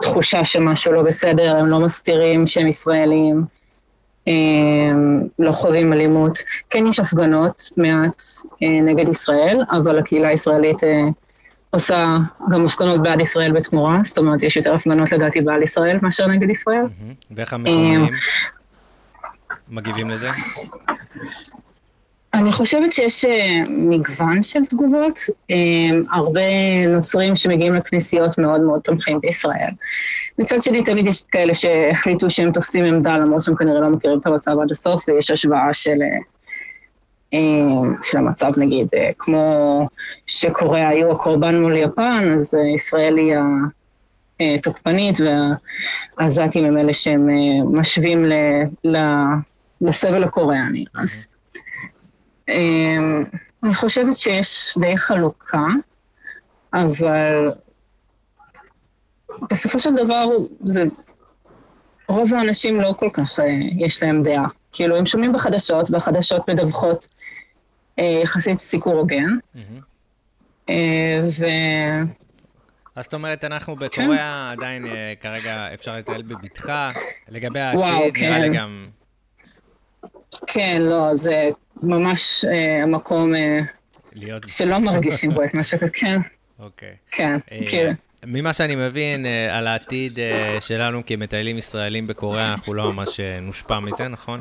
תחושה 0.00 0.44
שמשהו 0.44 0.92
לא 0.92 1.02
בסדר, 1.02 1.56
הם 1.56 1.66
לא 1.66 1.80
מסתירים 1.80 2.46
שהם 2.46 2.66
ישראלים, 2.66 3.44
אה, 4.28 4.32
לא 5.38 5.52
חווים 5.52 5.92
אלימות. 5.92 6.38
כן 6.70 6.86
יש 6.86 7.00
הפגנות 7.00 7.62
מעט 7.76 8.22
נגד 8.60 9.08
ישראל, 9.08 9.64
אבל 9.70 9.98
הקהילה 9.98 10.28
הישראלית 10.28 10.78
עושה 11.70 12.16
גם 12.50 12.64
הפגנות 12.64 13.02
בעד 13.02 13.20
ישראל 13.20 13.52
בתמורה, 13.52 13.98
זאת 14.04 14.18
אומרת, 14.18 14.42
יש 14.42 14.56
יותר 14.56 14.74
הפגנות 14.74 15.12
לדעתי 15.12 15.40
בעד 15.40 15.62
ישראל 15.62 15.98
מאשר 16.02 16.26
נגד 16.26 16.50
ישראל. 16.50 16.84
ואיך 17.30 17.52
המקומיים? 17.52 18.06
מגיבים 19.70 20.08
לזה? 20.08 20.28
אני 22.34 22.52
חושבת 22.52 22.92
שיש 22.92 23.24
אה, 23.24 23.62
מגוון 23.68 24.42
של 24.42 24.64
תגובות. 24.64 25.20
אה, 25.50 25.56
הרבה 26.12 26.40
נוצרים 26.88 27.36
שמגיעים 27.36 27.74
לכנסיות 27.74 28.38
מאוד 28.38 28.60
מאוד 28.60 28.80
תומכים 28.80 29.20
בישראל. 29.20 29.70
מצד 30.38 30.62
שני, 30.62 30.84
תמיד 30.84 31.06
יש 31.06 31.22
כאלה 31.22 31.54
שהחליטו 31.54 32.30
שהם 32.30 32.52
תופסים 32.52 32.84
עמדה, 32.84 33.18
למרות 33.18 33.42
שהם 33.42 33.56
כנראה 33.56 33.80
לא 33.80 33.88
מכירים 33.88 34.18
את 34.18 34.26
המצב 34.26 34.50
עד 34.62 34.70
הסוף, 34.70 35.08
ויש 35.08 35.30
השוואה 35.30 35.72
של, 35.72 35.98
אה, 37.34 37.38
של 38.02 38.18
המצב, 38.18 38.50
נגיד, 38.56 38.88
כמו 39.18 39.88
שקוריאה 40.26 40.88
היו 40.88 41.12
הקורבן 41.12 41.60
מול 41.60 41.76
יפן, 41.76 42.32
אז 42.34 42.54
ישראל 42.74 43.16
היא 43.16 43.34
התוקפנית, 44.40 45.18
והעזתים 46.18 46.64
הם 46.64 46.78
אלה 46.78 46.92
שהם 46.92 47.28
משווים 47.72 48.24
ל... 48.84 48.96
לסבל 49.80 50.24
הקוריאני. 50.24 50.84
אז 50.94 51.28
אמ, 52.48 53.24
אני 53.62 53.74
חושבת 53.74 54.16
שיש 54.16 54.78
די 54.80 54.96
חלוקה, 54.96 55.66
אבל 56.74 57.50
בסופו 59.50 59.78
של 59.78 59.94
דבר 59.94 60.24
זה... 60.60 60.84
רוב 62.08 62.34
האנשים 62.34 62.80
לא 62.80 62.94
כל 62.98 63.10
כך 63.12 63.38
יש 63.78 64.02
להם 64.02 64.22
דעה. 64.22 64.46
כאילו, 64.72 64.96
הם 64.96 65.06
שומעים 65.06 65.32
בחדשות, 65.32 65.90
והחדשות 65.90 66.50
מדווחות 66.50 67.08
יחסית 67.98 68.60
סיקור 68.60 68.94
הוגן. 68.94 69.38
ו... 71.20 71.46
אז 72.96 73.04
זאת 73.04 73.14
אומרת, 73.14 73.44
אנחנו 73.44 73.76
כן. 73.76 73.86
בקוריאה 73.86 74.52
כן. 74.54 74.58
עדיין 74.58 74.86
אה, 74.86 75.12
כרגע 75.20 75.74
אפשר 75.74 75.96
לטייל 75.96 76.22
בבטחה, 76.22 76.88
לגבי 77.28 77.60
העתיד, 77.60 77.80
וואו, 77.80 77.98
נראה 77.98 78.10
כן. 78.12 78.40
לי 78.40 78.56
גם... 78.56 78.88
כן, 80.46 80.82
לא, 80.82 81.14
זה 81.14 81.50
ממש 81.82 82.44
אה, 82.44 82.82
המקום 82.82 83.34
אה, 83.34 83.60
להיות... 84.12 84.48
שלא 84.48 84.78
מרגישים 84.78 85.34
בו 85.34 85.44
את 85.44 85.54
מה 85.54 85.64
שכן. 85.64 86.20
אוקיי. 86.58 86.94
כן, 87.10 87.38
אה, 87.52 87.58
כן. 87.70 87.92
ממה 88.26 88.52
שאני 88.52 88.76
מבין 88.76 89.26
אה, 89.26 89.58
על 89.58 89.66
העתיד 89.66 90.18
אה, 90.18 90.56
שלנו 90.60 91.02
כמטיילים 91.06 91.58
ישראלים 91.58 92.06
בקוריאה, 92.06 92.52
אנחנו 92.52 92.74
לא 92.74 92.92
ממש 92.92 93.20
נושפע 93.42 93.80
מזה, 93.80 94.08
נכון? 94.08 94.40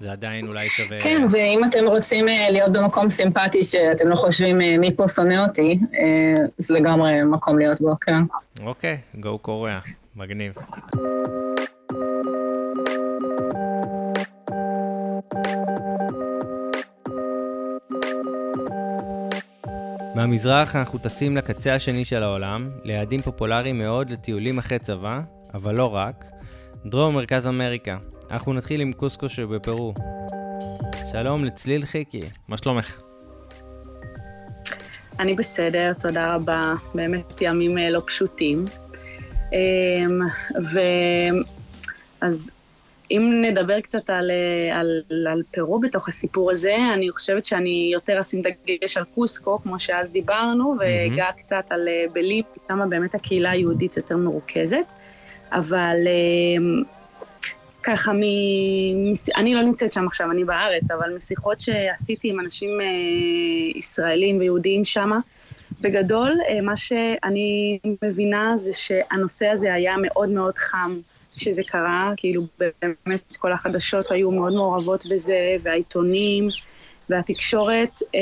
זה 0.00 0.12
עדיין 0.12 0.46
אולי 0.46 0.68
שווה... 0.68 1.00
כן, 1.00 1.26
ואם 1.30 1.60
אתם 1.64 1.84
רוצים 1.86 2.26
להיות 2.26 2.72
במקום 2.72 3.10
סימפטי 3.10 3.64
שאתם 3.64 4.08
לא 4.08 4.16
חושבים 4.16 4.58
מי 4.58 4.96
פה 4.96 5.08
שונא 5.08 5.44
אותי, 5.48 5.78
זה 6.58 6.74
לגמרי 6.74 7.12
מקום 7.24 7.58
להיות 7.58 7.80
בו, 7.80 7.96
כן. 8.00 8.22
אוקיי, 8.62 8.98
גו 9.20 9.38
קוריאה, 9.38 9.78
מגניב. 10.16 10.52
מהמזרח 20.14 20.76
אנחנו 20.76 20.98
טסים 20.98 21.36
לקצה 21.36 21.74
השני 21.74 22.04
של 22.04 22.22
העולם, 22.22 22.70
ליעדים 22.84 23.22
פופולריים 23.22 23.78
מאוד 23.78 24.10
לטיולים 24.10 24.58
אחרי 24.58 24.78
צבא, 24.78 25.20
אבל 25.54 25.74
לא 25.74 25.94
רק, 25.94 26.24
דרום 26.86 27.14
מרכז 27.14 27.46
אמריקה. 27.46 27.96
אנחנו 28.30 28.52
נתחיל 28.52 28.80
עם 28.80 28.92
קוסקו 28.92 29.28
שבפרו. 29.28 29.94
שלום 31.12 31.44
לצליל 31.44 31.86
חיקי, 31.86 32.22
מה 32.48 32.56
שלומך? 32.56 33.00
אני 35.18 35.34
בסדר, 35.34 35.92
תודה 36.00 36.34
רבה. 36.34 36.60
באמת 36.94 37.40
ימים 37.40 37.78
אה, 37.78 37.90
לא 37.90 38.02
פשוטים. 38.06 38.64
אמ, 39.52 40.20
ו... 40.72 40.80
אז 42.20 42.50
אם 43.10 43.40
נדבר 43.44 43.80
קצת 43.80 44.10
על, 44.10 44.30
אה, 44.30 44.80
על, 44.80 45.02
על 45.30 45.42
פרו 45.50 45.78
בתוך 45.78 46.08
הסיפור 46.08 46.50
הזה, 46.50 46.76
אני 46.94 47.10
חושבת 47.10 47.44
שאני 47.44 47.90
יותר 47.92 48.20
אשים 48.20 48.42
דגש 48.66 48.96
על 48.96 49.04
קוסקו, 49.14 49.58
כמו 49.62 49.80
שאז 49.80 50.10
דיברנו, 50.10 50.74
ואגע 50.78 51.28
mm-hmm. 51.28 51.42
קצת 51.42 51.64
על 51.70 51.88
אה, 51.88 52.04
בליפ, 52.12 52.46
כמה 52.68 52.86
באמת 52.86 53.14
הקהילה 53.14 53.50
היהודית 53.50 53.96
יותר 53.96 54.16
מרוכזת. 54.16 54.92
אבל 55.52 55.96
אה, 56.06 56.82
ככה, 57.82 58.12
מ... 58.12 58.22
אני 59.36 59.54
לא 59.54 59.62
נמצאת 59.62 59.92
שם 59.92 60.06
עכשיו, 60.06 60.30
אני 60.30 60.44
בארץ, 60.44 60.90
אבל 60.90 61.16
משיחות 61.16 61.60
שעשיתי 61.60 62.30
עם 62.30 62.40
אנשים 62.40 62.70
ישראלים 63.74 64.38
ויהודיים 64.38 64.84
שם, 64.84 65.10
בגדול, 65.80 66.38
מה 66.62 66.76
שאני 66.76 67.78
מבינה 68.02 68.52
זה 68.56 68.72
שהנושא 68.72 69.46
הזה 69.46 69.74
היה 69.74 69.94
מאוד 69.96 70.28
מאוד 70.28 70.58
חם. 70.58 70.96
שזה 71.36 71.62
קרה, 71.62 72.12
כאילו 72.16 72.42
באמת 72.58 73.36
כל 73.38 73.52
החדשות 73.52 74.10
היו 74.10 74.30
מאוד 74.30 74.52
מעורבות 74.52 75.06
בזה, 75.06 75.56
והעיתונים, 75.62 76.48
והתקשורת, 77.10 78.00
אה, 78.14 78.20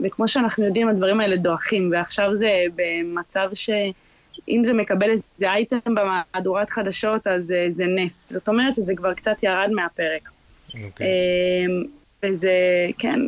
וכמו 0.00 0.28
שאנחנו 0.28 0.64
יודעים, 0.64 0.88
הדברים 0.88 1.20
האלה 1.20 1.36
דועכים, 1.36 1.90
ועכשיו 1.92 2.36
זה 2.36 2.50
במצב 2.74 3.50
שאם 3.54 4.62
זה 4.64 4.72
מקבל 4.72 5.10
איזה 5.10 5.24
אייטם 5.42 5.78
במהדורת 5.84 6.70
חדשות, 6.70 7.26
אז 7.26 7.52
אה, 7.52 7.66
זה 7.68 7.84
נס. 7.86 8.32
זאת 8.32 8.48
אומרת 8.48 8.74
שזה 8.74 8.94
כבר 8.96 9.14
קצת 9.14 9.42
ירד 9.42 9.70
מהפרק. 9.72 10.22
Okay. 10.22 10.78
אוקיי. 10.84 11.06
אה, 11.06 11.84
וזה, 12.22 12.50
כן, 12.98 13.20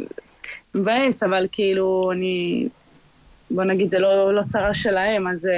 מבאס, 0.74 1.22
אבל 1.22 1.46
כאילו, 1.52 2.12
אני, 2.12 2.68
בוא 3.50 3.64
נגיד, 3.64 3.90
זה 3.90 3.98
לא, 3.98 4.34
לא 4.34 4.42
צרה 4.46 4.74
שלהם, 4.74 5.28
אז... 5.28 5.48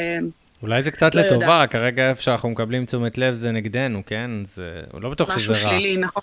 אולי 0.62 0.82
זה 0.82 0.90
קצת 0.90 1.14
לא 1.14 1.22
לטובה, 1.22 1.44
יודע. 1.44 1.66
כרגע 1.66 2.10
איפה 2.10 2.22
שאנחנו 2.22 2.50
מקבלים 2.50 2.84
תשומת 2.84 3.18
לב 3.18 3.34
זה 3.34 3.52
נגדנו, 3.52 4.02
כן? 4.06 4.30
זה 4.44 4.82
לא 5.00 5.10
בטוח 5.10 5.38
שזה 5.38 5.52
רע. 5.52 5.58
משהו 5.58 5.70
שלילי, 5.70 5.96
נכון. 5.96 6.22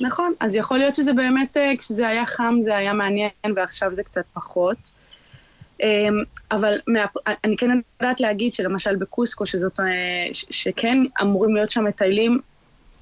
נכון, 0.00 0.32
אז 0.40 0.56
יכול 0.56 0.78
להיות 0.78 0.94
שזה 0.94 1.12
באמת, 1.12 1.56
אה, 1.56 1.72
כשזה 1.78 2.08
היה 2.08 2.26
חם 2.26 2.58
זה 2.62 2.76
היה 2.76 2.92
מעניין, 2.92 3.30
ועכשיו 3.56 3.94
זה 3.94 4.02
קצת 4.02 4.24
פחות. 4.34 4.90
אמ, 5.82 6.22
אבל 6.50 6.78
מה, 6.86 7.04
אני 7.44 7.56
כן 7.56 7.70
יודעת 8.02 8.20
להגיד 8.20 8.54
שלמשל 8.54 8.96
בקוסקו, 8.96 9.46
שזאת, 9.46 9.80
אה, 9.80 9.84
שכן 10.32 10.98
אמורים 11.22 11.54
להיות 11.54 11.70
שם 11.70 11.84
מטיילים, 11.84 12.40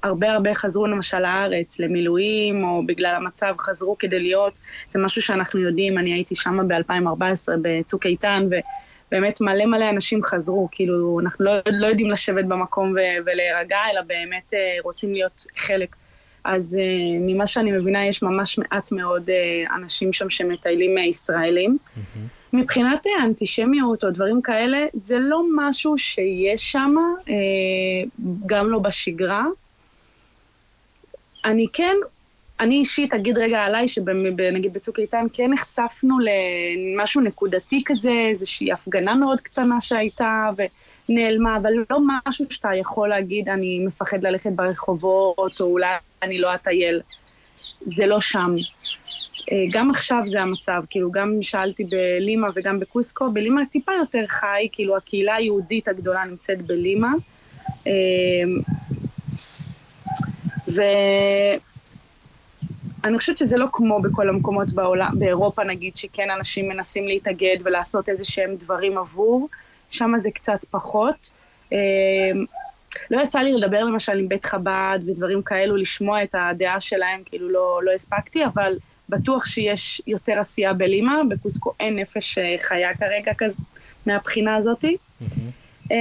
הרבה 0.03 0.33
הרבה 0.33 0.55
חזרו 0.55 0.87
למשל 0.87 1.19
לארץ, 1.19 1.79
למילואים, 1.79 2.65
או 2.65 2.83
בגלל 2.87 3.15
המצב 3.15 3.55
חזרו 3.59 3.99
כדי 3.99 4.21
להיות, 4.21 4.53
זה 4.89 4.99
משהו 4.99 5.23
שאנחנו 5.23 5.61
יודעים, 5.61 5.99
אני 5.99 6.13
הייתי 6.13 6.35
שם 6.35 6.69
ב-2014 6.69 7.53
בצוק 7.63 8.07
איתן, 8.07 8.47
ו... 8.51 8.55
באמת 9.11 9.41
מלא 9.41 9.67
מלא 9.67 9.91
אנשים 9.91 10.23
חזרו, 10.23 10.69
כאילו, 10.73 11.21
אנחנו 11.21 11.45
לא, 11.45 11.53
לא 11.67 11.87
יודעים 11.87 12.11
לשבת 12.11 12.45
במקום 12.45 12.93
ו- 12.93 13.25
ולהירגע, 13.27 13.79
אלא 13.93 14.01
באמת 14.01 14.53
uh, 14.53 14.83
רוצים 14.83 15.13
להיות 15.13 15.47
חלק. 15.57 15.97
אז 16.45 16.79
uh, 16.81 17.19
ממה 17.21 17.47
שאני 17.47 17.73
מבינה, 17.73 18.07
יש 18.07 18.23
ממש 18.23 18.59
מעט 18.59 18.93
מאוד 18.93 19.31
uh, 19.31 19.75
אנשים 19.75 20.13
שם 20.13 20.31
שמטיילים 20.31 20.99
ישראלים. 20.99 21.79
Mm-hmm. 21.97 22.19
מבחינת 22.53 23.07
האנטישמיות 23.19 24.05
או 24.05 24.11
דברים 24.11 24.43
כאלה, 24.43 24.87
זה 24.95 25.19
לא 25.19 25.41
משהו 25.57 25.99
שיש 25.99 26.73
שם, 26.73 26.95
uh, 27.21 27.31
גם 28.47 28.71
לא 28.71 28.79
בשגרה. 28.79 29.45
אני 31.45 31.67
כן 31.73 31.97
אני 32.61 32.75
אישית 32.75 33.15
אגיד 33.15 33.39
רגע 33.39 33.59
עליי, 33.59 33.89
שנגיד 33.89 34.73
בצוק 34.73 34.99
איתן 34.99 35.27
כן 35.33 35.51
נחשפנו 35.51 36.17
למשהו 36.21 37.21
נקודתי 37.21 37.83
כזה, 37.87 38.13
איזושהי 38.31 38.73
הפגנה 38.73 39.15
מאוד 39.15 39.41
קטנה 39.41 39.81
שהייתה 39.81 40.51
ונעלמה, 41.09 41.57
אבל 41.57 41.73
לא 41.91 41.99
משהו 42.27 42.45
שאתה 42.51 42.75
יכול 42.75 43.09
להגיד, 43.09 43.49
אני 43.49 43.79
מפחד 43.87 44.23
ללכת 44.23 44.53
ברחובות, 44.53 45.61
או 45.61 45.67
אולי 45.67 45.95
אני 46.23 46.39
לא 46.39 46.55
אטייל. 46.55 47.01
זה 47.85 48.07
לא 48.07 48.21
שם. 48.21 48.55
אה, 49.53 49.65
גם 49.71 49.91
עכשיו 49.91 50.23
זה 50.27 50.41
המצב, 50.41 50.83
כאילו 50.91 51.11
גם 51.11 51.39
שאלתי 51.43 51.85
בלימה 51.85 52.49
וגם 52.55 52.81
בקוסקו, 52.81 53.33
בלימה 53.33 53.67
טיפה 53.67 53.93
יותר 54.01 54.27
חי, 54.29 54.69
כאילו 54.73 54.97
הקהילה 54.97 55.35
היהודית 55.35 55.89
הגדולה 55.89 56.25
נמצאת 56.25 56.63
בלימה. 56.63 57.13
אה, 57.87 57.93
ו... 60.69 60.83
אני 63.05 63.19
חושבת 63.19 63.39
שזה 63.39 63.57
לא 63.57 63.67
כמו 63.73 64.03
בכל 64.03 64.29
המקומות 64.29 64.73
בעולם, 64.73 65.11
באירופה 65.19 65.65
נגיד, 65.65 65.97
שכן 65.97 66.31
אנשים 66.31 66.69
מנסים 66.69 67.09
להתאגד 67.09 67.57
ולעשות 67.65 68.09
איזה 68.09 68.25
שהם 68.25 68.57
דברים 68.57 68.99
עבור, 68.99 69.49
שם 69.91 70.13
זה 70.17 70.31
קצת 70.31 70.65
פחות. 70.71 71.31
אמ, 71.73 71.77
לא 73.11 73.23
יצא 73.23 73.39
לי 73.39 73.53
לדבר 73.53 73.85
למשל 73.85 74.19
עם 74.19 74.29
בית 74.29 74.45
חב"ד 74.45 74.99
ודברים 75.07 75.43
כאלו, 75.43 75.77
לשמוע 75.77 76.23
את 76.23 76.35
הדעה 76.39 76.81
שלהם, 76.81 77.23
כאילו 77.25 77.49
לא, 77.49 77.81
לא 77.85 77.91
הספקתי, 77.91 78.45
אבל 78.45 78.79
בטוח 79.09 79.47
שיש 79.47 80.03
יותר 80.07 80.39
עשייה 80.39 80.73
בלימה, 80.73 81.21
בקוסקו 81.29 81.73
אין 81.81 81.99
נפש 81.99 82.39
אה, 82.39 82.55
חיה 82.61 82.95
כרגע 82.95 83.33
כזה, 83.39 83.63
מהבחינה 84.07 84.57
הזאתי. 84.57 84.97
Mm-hmm. 85.23 85.93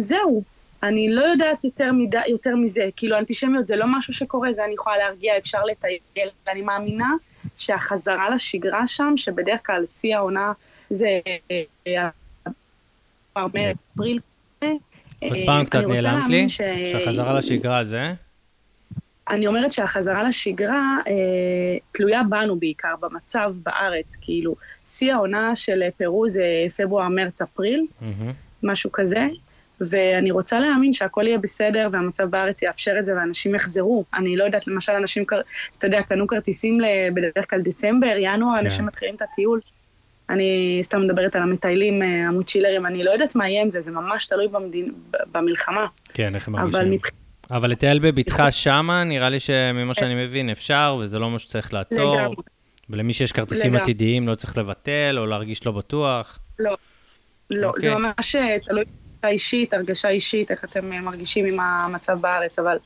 זהו, 0.00 0.42
אני 0.84 1.14
לא 1.14 1.22
יודעת 1.22 1.64
יותר, 1.64 1.92
מיד, 1.92 2.14
יותר 2.28 2.56
מזה, 2.56 2.88
כאילו 2.96 3.18
אנטישמיות 3.18 3.66
זה 3.66 3.76
לא 3.76 3.86
משהו 3.98 4.12
שקורה, 4.12 4.52
זה 4.52 4.64
אני 4.64 4.74
יכולה 4.74 4.96
להרגיע, 4.96 5.38
אפשר 5.38 5.58
לטייל. 5.64 6.28
אני 6.48 6.62
מאמינה 6.62 7.08
שהחזרה 7.56 8.30
לשגרה 8.30 8.86
שם, 8.86 9.12
שבדרך 9.16 9.66
כלל 9.66 9.86
שיא 9.86 10.16
העונה 10.16 10.52
זה 10.90 11.20
אה, 11.86 12.08
אפריל. 13.36 14.20
עוד 15.22 15.36
פעם 15.46 15.64
קצת 15.64 15.82
נעלמת 15.88 16.28
לי, 16.28 16.48
ש... 16.48 16.60
שהחזרה 16.84 17.38
לשגרה 17.38 17.84
זה? 17.84 18.12
אני 19.28 19.46
אומרת 19.46 19.72
שהחזרה 19.72 20.22
לשגרה 20.22 20.96
אה, 21.06 21.12
תלויה 21.92 22.22
בנו 22.28 22.56
בעיקר, 22.56 22.94
במצב 23.00 23.54
בארץ, 23.62 24.16
כאילו, 24.20 24.54
שיא 24.84 25.12
העונה 25.12 25.56
של 25.56 25.82
פרו 25.96 26.28
זה 26.28 26.44
פברואר, 26.76 27.08
מרץ, 27.08 27.42
אפריל, 27.42 27.86
mm-hmm. 28.02 28.32
משהו 28.62 28.92
כזה. 28.92 29.26
ואני 29.80 30.30
רוצה 30.30 30.60
להאמין 30.60 30.92
שהכל 30.92 31.26
יהיה 31.26 31.38
בסדר 31.38 31.88
והמצב 31.92 32.24
בארץ 32.24 32.62
יאפשר 32.62 32.94
את 32.98 33.04
זה 33.04 33.16
ואנשים 33.16 33.54
יחזרו. 33.54 34.04
אני 34.14 34.36
לא 34.36 34.44
יודעת, 34.44 34.66
למשל 34.66 34.92
אנשים, 34.92 35.24
אתה 35.78 35.86
יודע, 35.86 36.02
קנו 36.02 36.26
כרטיסים 36.26 36.78
בדרך 37.14 37.50
כלל 37.50 37.60
דצמבר, 37.60 38.16
ינואר, 38.18 38.56
כן. 38.56 38.64
אנשים 38.64 38.86
מתחילים 38.86 39.14
את 39.14 39.22
הטיול. 39.22 39.60
אני 40.30 40.80
סתם 40.82 41.02
מדברת 41.02 41.36
על 41.36 41.42
המטיילים, 41.42 42.02
המוצ'ילרים, 42.02 42.86
אני 42.86 43.04
לא 43.04 43.10
יודעת 43.10 43.34
מה 43.34 43.48
יהיה 43.48 43.62
עם 43.62 43.70
זה, 43.70 43.80
זה 43.80 43.90
ממש 43.90 44.26
תלוי 44.26 44.48
במדין, 44.48 44.92
במלחמה. 45.32 45.86
כן, 46.14 46.34
איך 46.34 46.48
הם 46.48 46.54
מרגישים. 46.54 46.80
אבל 46.80 46.90
מבח... 46.90 47.08
אבל 47.50 47.70
לטייל 47.70 47.98
בבטחה 47.98 48.52
שמה, 48.52 49.04
נראה 49.04 49.28
לי 49.28 49.40
שממה 49.40 49.94
שאני 49.94 50.24
מבין 50.24 50.50
אפשר, 50.50 50.98
וזה 51.00 51.18
לא 51.18 51.30
מה 51.30 51.38
שצריך 51.38 51.74
לעצור. 51.74 52.16
לגמרי. 52.16 52.36
ולמי 52.90 53.12
שיש 53.12 53.32
כרטיסים 53.32 53.66
לגמרי. 53.66 53.82
עתידיים 53.82 54.28
לא 54.28 54.34
צריך 54.34 54.58
לבטל 54.58 55.16
או 55.18 55.26
להרגיש 55.26 55.66
לא 55.66 55.72
בטוח. 55.72 56.38
לא, 56.58 56.76
לא, 57.50 57.68
אוקיי. 57.68 57.82
זה 57.82 57.96
ממש 57.96 58.36
אה, 58.36 58.56
תלוי 58.64 58.84
אישית, 59.28 59.74
הרגשה 59.74 60.08
אישית, 60.08 60.50
איך 60.50 60.64
אתם 60.64 60.92
אה, 60.92 61.00
מרגישים 61.00 61.44
עם 61.46 61.60
המצב 61.60 62.20
בארץ, 62.20 62.58
אבל 62.58 62.76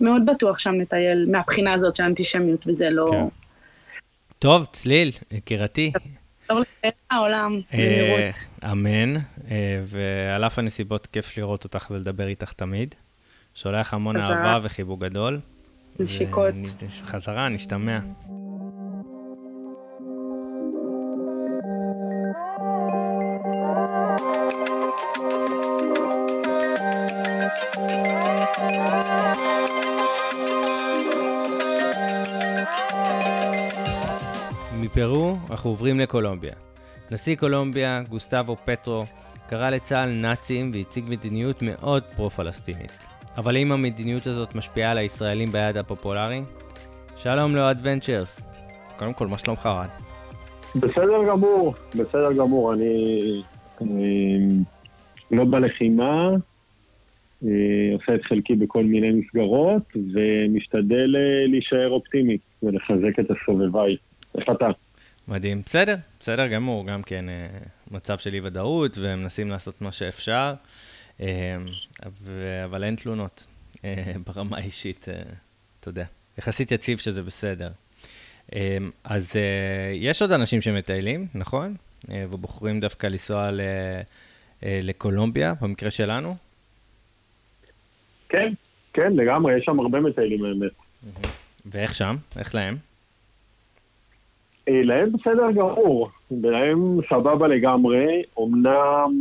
מאוד 0.00 0.22
בטוח 0.26 0.58
שם 0.58 0.74
לטייל 0.74 1.26
מהבחינה 1.30 1.72
הזאת 1.72 1.96
של 1.96 2.02
האנטישמיות, 2.02 2.66
וזה 2.66 2.90
לא... 2.90 3.06
כן. 3.10 3.24
טוב, 4.38 4.66
צליל, 4.72 5.10
יקירתי. 5.30 5.92
טוב 6.46 6.58
לטייל 6.58 6.92
העולם, 7.10 7.60
אה, 7.74 7.78
במהירות. 7.78 8.48
אמן, 8.72 9.16
אה, 9.50 9.82
ועל 9.86 10.44
אף 10.44 10.58
הנסיבות, 10.58 11.06
כיף 11.06 11.38
לראות 11.38 11.64
אותך 11.64 11.86
ולדבר 11.90 12.26
איתך 12.26 12.52
תמיד. 12.52 12.94
שולח 13.54 13.94
המון. 13.94 14.16
אהבה 14.16 14.58
וחיבוק 14.62 15.00
גדול. 15.00 15.40
נשיקות. 16.00 16.54
חזרה, 17.04 17.48
נשתמע. 17.48 17.98
מפרו 34.98 35.36
אנחנו 35.50 35.70
עוברים 35.70 36.00
לקולומביה. 36.00 36.52
נשיא 37.10 37.36
קולומביה, 37.36 38.02
גוסטבו 38.08 38.56
פטרו, 38.56 39.04
קרא 39.48 39.70
לצה"ל 39.70 40.08
נאצים 40.08 40.70
והציג 40.74 41.04
מדיניות 41.08 41.62
מאוד 41.62 42.02
פרו-פלסטינית. 42.02 42.92
אבל 43.36 43.56
האם 43.56 43.72
המדיניות 43.72 44.26
הזאת 44.26 44.54
משפיעה 44.54 44.90
על 44.90 44.98
הישראלים 44.98 45.52
ביעד 45.52 45.76
הפופולרי? 45.76 46.40
שלום 47.16 47.56
לאוהד 47.56 47.78
ונצ'רס. 47.82 48.40
קודם 48.98 49.12
כל, 49.12 49.26
מה 49.26 49.38
שלומך 49.38 49.66
אוהד? 49.66 49.88
בסדר 50.76 51.28
גמור, 51.28 51.74
בסדר 51.94 52.32
גמור. 52.32 52.74
אני, 52.74 53.42
אני 53.80 54.64
לא 55.30 55.44
בלחימה, 55.44 56.30
אה, 57.44 57.50
עושה 57.92 58.14
את 58.14 58.24
חלקי 58.24 58.54
בכל 58.54 58.84
מיני 58.84 59.10
מסגרות, 59.10 59.82
ומשתדל 60.14 61.16
אה, 61.16 61.46
להישאר 61.46 61.90
אופטימי 61.90 62.38
ולחזק 62.62 63.18
את 63.20 63.30
הסובביי. 63.30 63.96
איך 64.38 64.44
אתה? 64.50 64.68
מדהים. 65.28 65.62
בסדר, 65.66 65.96
בסדר 66.20 66.46
גמור. 66.46 66.86
גם 66.86 67.02
כן 67.02 67.28
אה, 67.28 67.46
מצב 67.90 68.18
של 68.18 68.34
אי-ודאות, 68.34 68.98
ומנסים 69.00 69.50
לעשות 69.50 69.82
מה 69.82 69.92
שאפשר, 69.92 70.54
אה, 71.20 71.56
אבל 72.64 72.84
אין 72.84 72.96
תלונות 72.96 73.46
אה, 73.84 74.12
ברמה 74.26 74.56
האישית, 74.56 75.06
אתה 75.80 75.88
יודע. 75.88 76.04
יחסית 76.38 76.72
יציב 76.72 76.98
שזה 76.98 77.22
בסדר. 77.22 77.70
אז 79.04 79.36
יש 79.94 80.22
עוד 80.22 80.32
אנשים 80.32 80.60
שמטיילים, 80.60 81.26
נכון? 81.34 81.74
ובוחרים 82.08 82.80
דווקא 82.80 83.06
לנסוע 83.06 83.50
ל- 83.50 83.60
לקולומביה, 84.62 85.54
במקרה 85.60 85.90
שלנו. 85.90 86.36
כן, 88.28 88.52
כן, 88.92 89.12
לגמרי, 89.12 89.58
יש 89.58 89.64
שם 89.64 89.80
הרבה 89.80 90.00
מטיילים 90.00 90.44
האמת. 90.44 90.72
ואיך 91.66 91.94
שם? 91.94 92.16
איך 92.38 92.54
להם? 92.54 92.76
אה, 94.68 94.82
להם 94.82 95.12
בסדר 95.12 95.50
גמור, 95.52 96.08
להם 96.30 96.78
סבבה 97.10 97.48
לגמרי, 97.48 98.22
אמנם, 98.38 99.12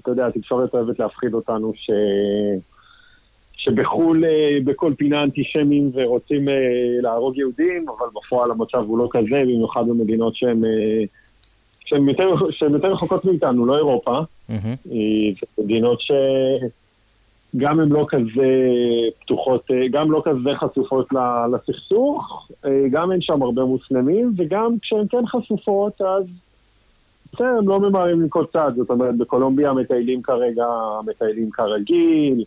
אתה 0.00 0.10
יודע, 0.10 0.26
התקשורת 0.26 0.74
אוהבת 0.74 0.98
להפחיד 0.98 1.34
אותנו 1.34 1.72
ש... 1.76 1.90
שבחו"ל 3.56 4.24
אה, 4.24 4.58
בכל 4.64 4.92
פינה 4.98 5.22
אנטישמים 5.22 5.90
ורוצים 5.94 6.48
אה, 6.48 6.54
להרוג 7.02 7.38
יהודים, 7.38 7.86
אבל 7.88 8.06
בפועל 8.14 8.50
המצב 8.50 8.84
הוא 8.86 8.98
לא 8.98 9.08
כזה, 9.10 9.40
במיוחד 9.42 9.88
במדינות 9.88 10.36
שהן 10.36 10.62
שהן 11.84 12.08
יותר, 12.08 12.30
יותר 12.72 12.92
רחוקות 12.92 13.24
מאיתנו, 13.24 13.66
לא 13.66 13.76
אירופה. 13.76 14.20
מהמם. 14.48 14.74
אה, 14.92 15.46
זה 15.56 15.62
שגם 17.54 17.80
הן 17.80 17.88
לא 17.88 18.06
כזה 18.08 18.48
פתוחות, 19.20 19.70
אה, 19.70 19.88
גם 19.90 20.10
לא 20.10 20.22
כזה 20.24 20.50
חשופות 20.54 21.08
לסכסוך, 21.52 22.48
אה, 22.64 22.88
גם 22.90 23.12
אין 23.12 23.20
שם 23.20 23.42
הרבה 23.42 23.64
מוסלמים, 23.64 24.32
וגם 24.36 24.76
כשהן 24.82 25.06
כן 25.10 25.26
חשופות, 25.26 26.00
אז 26.00 26.24
בסדר, 27.32 27.46
הם 27.58 27.68
לא 27.68 27.80
ממהרים 27.80 28.20
לנקוט 28.20 28.52
צעד. 28.52 28.76
זאת 28.76 28.90
אומרת, 28.90 29.16
בקולומביה 29.16 29.72
מטיילים 29.72 30.22
כרגע, 30.22 30.66
מטיילים 31.06 31.50
כרגיל, 31.50 32.44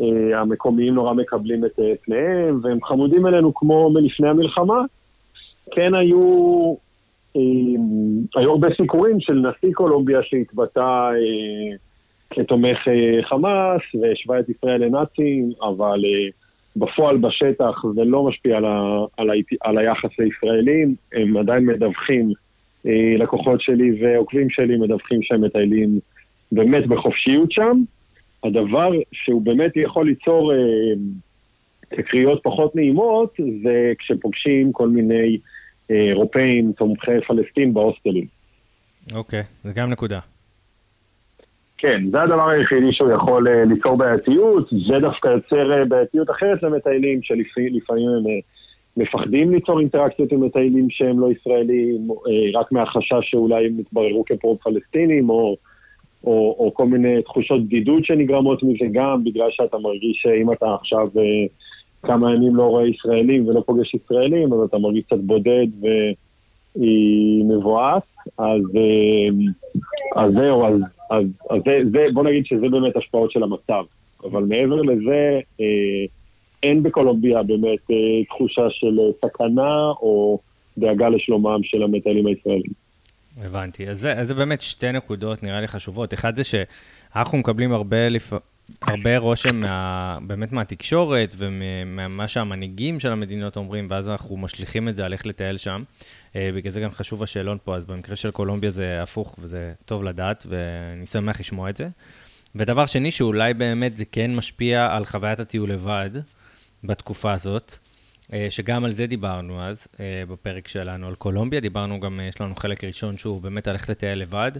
אה, 0.00 0.40
המקומיים 0.40 0.94
נורא 0.94 1.14
מקבלים 1.14 1.64
את 1.64 1.78
פניהם, 2.04 2.60
והם 2.62 2.78
חמודים 2.84 3.26
אלינו 3.26 3.54
כמו 3.54 3.90
מלפני 3.90 4.28
המלחמה. 4.28 4.82
כן 5.70 5.94
היו 5.94 6.74
היו 8.36 8.50
הרבה 8.50 8.68
סיקורים 8.76 9.20
של 9.20 9.32
נשיא 9.32 9.74
קולומביה 9.74 10.22
שהתבטא 10.22 11.10
כתומך 12.30 12.88
אה, 12.88 13.22
חמאס 13.22 13.82
והשווה 14.00 14.40
את 14.40 14.48
ישראל 14.48 14.84
לנאצים, 14.84 15.50
אבל 15.62 16.04
אה, 16.04 16.28
בפועל 16.76 17.16
בשטח 17.16 17.82
זה 17.94 18.04
לא 18.04 18.24
משפיע 18.24 18.56
על, 18.56 18.64
ה, 18.64 19.04
על, 19.16 19.30
ה, 19.30 19.34
על 19.60 19.78
היחס 19.78 20.10
לישראלים, 20.18 20.94
הם 21.12 21.36
עדיין 21.36 21.66
מדווחים, 21.66 22.32
אה, 22.86 23.14
לקוחות 23.18 23.60
שלי 23.60 24.02
ועוקבים 24.02 24.50
שלי 24.50 24.76
מדווחים 24.76 25.22
שהם 25.22 25.44
מטיילים 25.44 26.00
באמת 26.52 26.86
בחופשיות 26.86 27.52
שם. 27.52 27.82
הדבר 28.44 28.90
שהוא 29.12 29.42
באמת 29.42 29.76
יכול 29.76 30.06
ליצור 30.06 30.52
תקריות 31.88 32.40
פחות 32.42 32.76
נעימות 32.76 33.36
זה 33.62 33.92
כשפוגשים 33.98 34.72
כל 34.72 34.88
מיני 34.88 35.38
אירופאים, 35.90 36.72
תומכי 36.72 37.20
פלסטין 37.26 37.74
בהוסטלים. 37.74 38.26
אוקיי, 39.14 39.42
זה 39.64 39.72
גם 39.72 39.90
נקודה. 39.90 40.18
כן, 41.78 42.02
זה 42.10 42.22
הדבר 42.22 42.48
היחידי 42.48 42.92
שהוא 42.92 43.12
יכול 43.12 43.48
אה, 43.48 43.64
ליצור 43.64 43.96
בעייתיות, 43.96 44.68
זה 44.88 44.98
דווקא 45.00 45.28
יוצר 45.28 45.72
אה, 45.72 45.84
בעייתיות 45.84 46.30
אחרת 46.30 46.62
למטיילים, 46.62 47.22
שלפעמים 47.22 48.08
הם 48.08 48.26
אה, 48.26 48.40
מפחדים 48.96 49.50
ליצור 49.50 49.80
אינטראקציות 49.80 50.32
עם 50.32 50.44
מטיילים 50.44 50.90
שהם 50.90 51.20
לא 51.20 51.28
ישראלים, 51.32 52.08
אה, 52.10 52.60
רק 52.60 52.72
מהחשש 52.72 53.30
שאולי 53.30 53.66
הם 53.66 53.80
יתבררו 53.80 54.24
כפרו-פלסטינים, 54.24 55.30
או, 55.30 55.56
או, 56.24 56.56
או 56.58 56.74
כל 56.74 56.86
מיני 56.86 57.22
תחושות 57.22 57.64
בדידות 57.64 58.04
שנגרמות 58.04 58.62
מזה 58.62 58.84
גם, 58.92 59.24
בגלל 59.24 59.48
שאתה 59.50 59.78
מרגיש 59.78 60.22
שאם 60.22 60.52
אתה 60.52 60.74
עכשיו 60.74 61.08
אה, 61.16 61.46
כמה 62.02 62.34
ימים 62.34 62.56
לא 62.56 62.62
רואה 62.62 62.88
ישראלים 62.88 63.48
ולא 63.48 63.62
פוגש 63.66 63.94
ישראלים, 63.94 64.52
אז 64.52 64.60
אתה 64.60 64.78
מרגיש 64.78 65.04
קצת 65.04 65.20
בודד 65.20 65.66
ומבואס, 66.76 68.02
אז, 68.38 68.62
אה, 68.76 69.28
אז 70.16 70.32
זהו, 70.32 70.66
אז, 70.66 70.80
אז, 71.10 71.24
אז 71.50 71.60
זה, 71.64 71.78
זה, 71.92 72.06
בוא 72.14 72.24
נגיד 72.24 72.46
שזה 72.46 72.68
באמת 72.68 72.96
השפעות 72.96 73.30
של 73.30 73.42
המצב. 73.42 73.84
אבל 74.24 74.42
מעבר 74.42 74.82
לזה, 74.82 75.40
אה, 75.60 76.06
אין 76.62 76.82
בקולומביה 76.82 77.42
באמת 77.42 77.90
אה, 77.90 78.24
תחושה 78.24 78.70
של 78.70 79.00
אה, 79.00 79.28
סכנה 79.28 79.90
או 80.02 80.38
דאגה 80.78 81.08
לשלומם 81.08 81.60
של 81.62 81.82
המטיילים 81.82 82.26
הישראלים. 82.26 82.72
הבנתי. 83.42 83.88
אז 83.88 84.00
זה, 84.00 84.12
אז 84.12 84.28
זה 84.28 84.34
באמת 84.34 84.62
שתי 84.62 84.92
נקודות 84.92 85.42
נראה 85.42 85.60
לי 85.60 85.68
חשובות. 85.68 86.14
אחד 86.14 86.36
זה 86.36 86.44
שאנחנו 86.44 87.38
מקבלים 87.38 87.72
הרבה, 87.72 88.08
לפ... 88.08 88.32
הרבה 88.82 89.18
רושם 89.18 89.56
מה... 89.56 90.18
באמת 90.26 90.52
מהתקשורת 90.52 91.34
וממה 91.38 92.28
שהמנהיגים 92.28 93.00
של 93.00 93.12
המדינות 93.12 93.56
אומרים, 93.56 93.86
ואז 93.90 94.08
אנחנו 94.08 94.36
משליכים 94.36 94.88
את 94.88 94.96
זה 94.96 95.04
על 95.04 95.12
איך 95.12 95.26
לטייל 95.26 95.56
שם. 95.56 95.82
אה, 96.36 96.50
בגלל 96.54 96.72
זה 96.72 96.80
גם 96.80 96.90
חשוב 96.90 97.22
השאלון 97.22 97.58
פה, 97.64 97.76
אז 97.76 97.84
במקרה 97.84 98.16
של 98.16 98.30
קולומביה 98.30 98.70
זה 98.70 99.02
הפוך 99.02 99.34
וזה 99.38 99.72
טוב 99.84 100.04
לדעת, 100.04 100.46
ואני 100.48 101.06
שמח 101.06 101.40
לשמוע 101.40 101.70
את 101.70 101.76
זה. 101.76 101.88
ודבר 102.54 102.86
שני, 102.86 103.10
שאולי 103.10 103.54
באמת 103.54 103.96
זה 103.96 104.04
כן 104.04 104.36
משפיע 104.36 104.96
על 104.96 105.04
חוויית 105.04 105.40
הטיול 105.40 105.72
לבד 105.72 106.10
בתקופה 106.84 107.32
הזאת. 107.32 107.78
אה, 108.32 108.46
שגם 108.50 108.84
על 108.84 108.90
זה 108.90 109.06
דיברנו 109.06 109.62
אז, 109.62 109.88
אה, 110.00 110.22
בפרק 110.28 110.68
שלנו 110.68 111.08
על 111.08 111.14
קולומביה, 111.14 111.60
דיברנו 111.60 112.00
גם, 112.00 112.20
אה, 112.20 112.24
יש 112.24 112.40
לנו 112.40 112.56
חלק 112.56 112.84
ראשון 112.84 113.18
שהוא 113.18 113.42
באמת 113.42 113.68
הלך 113.68 113.90
לטייל 113.90 114.18
לבד, 114.18 114.52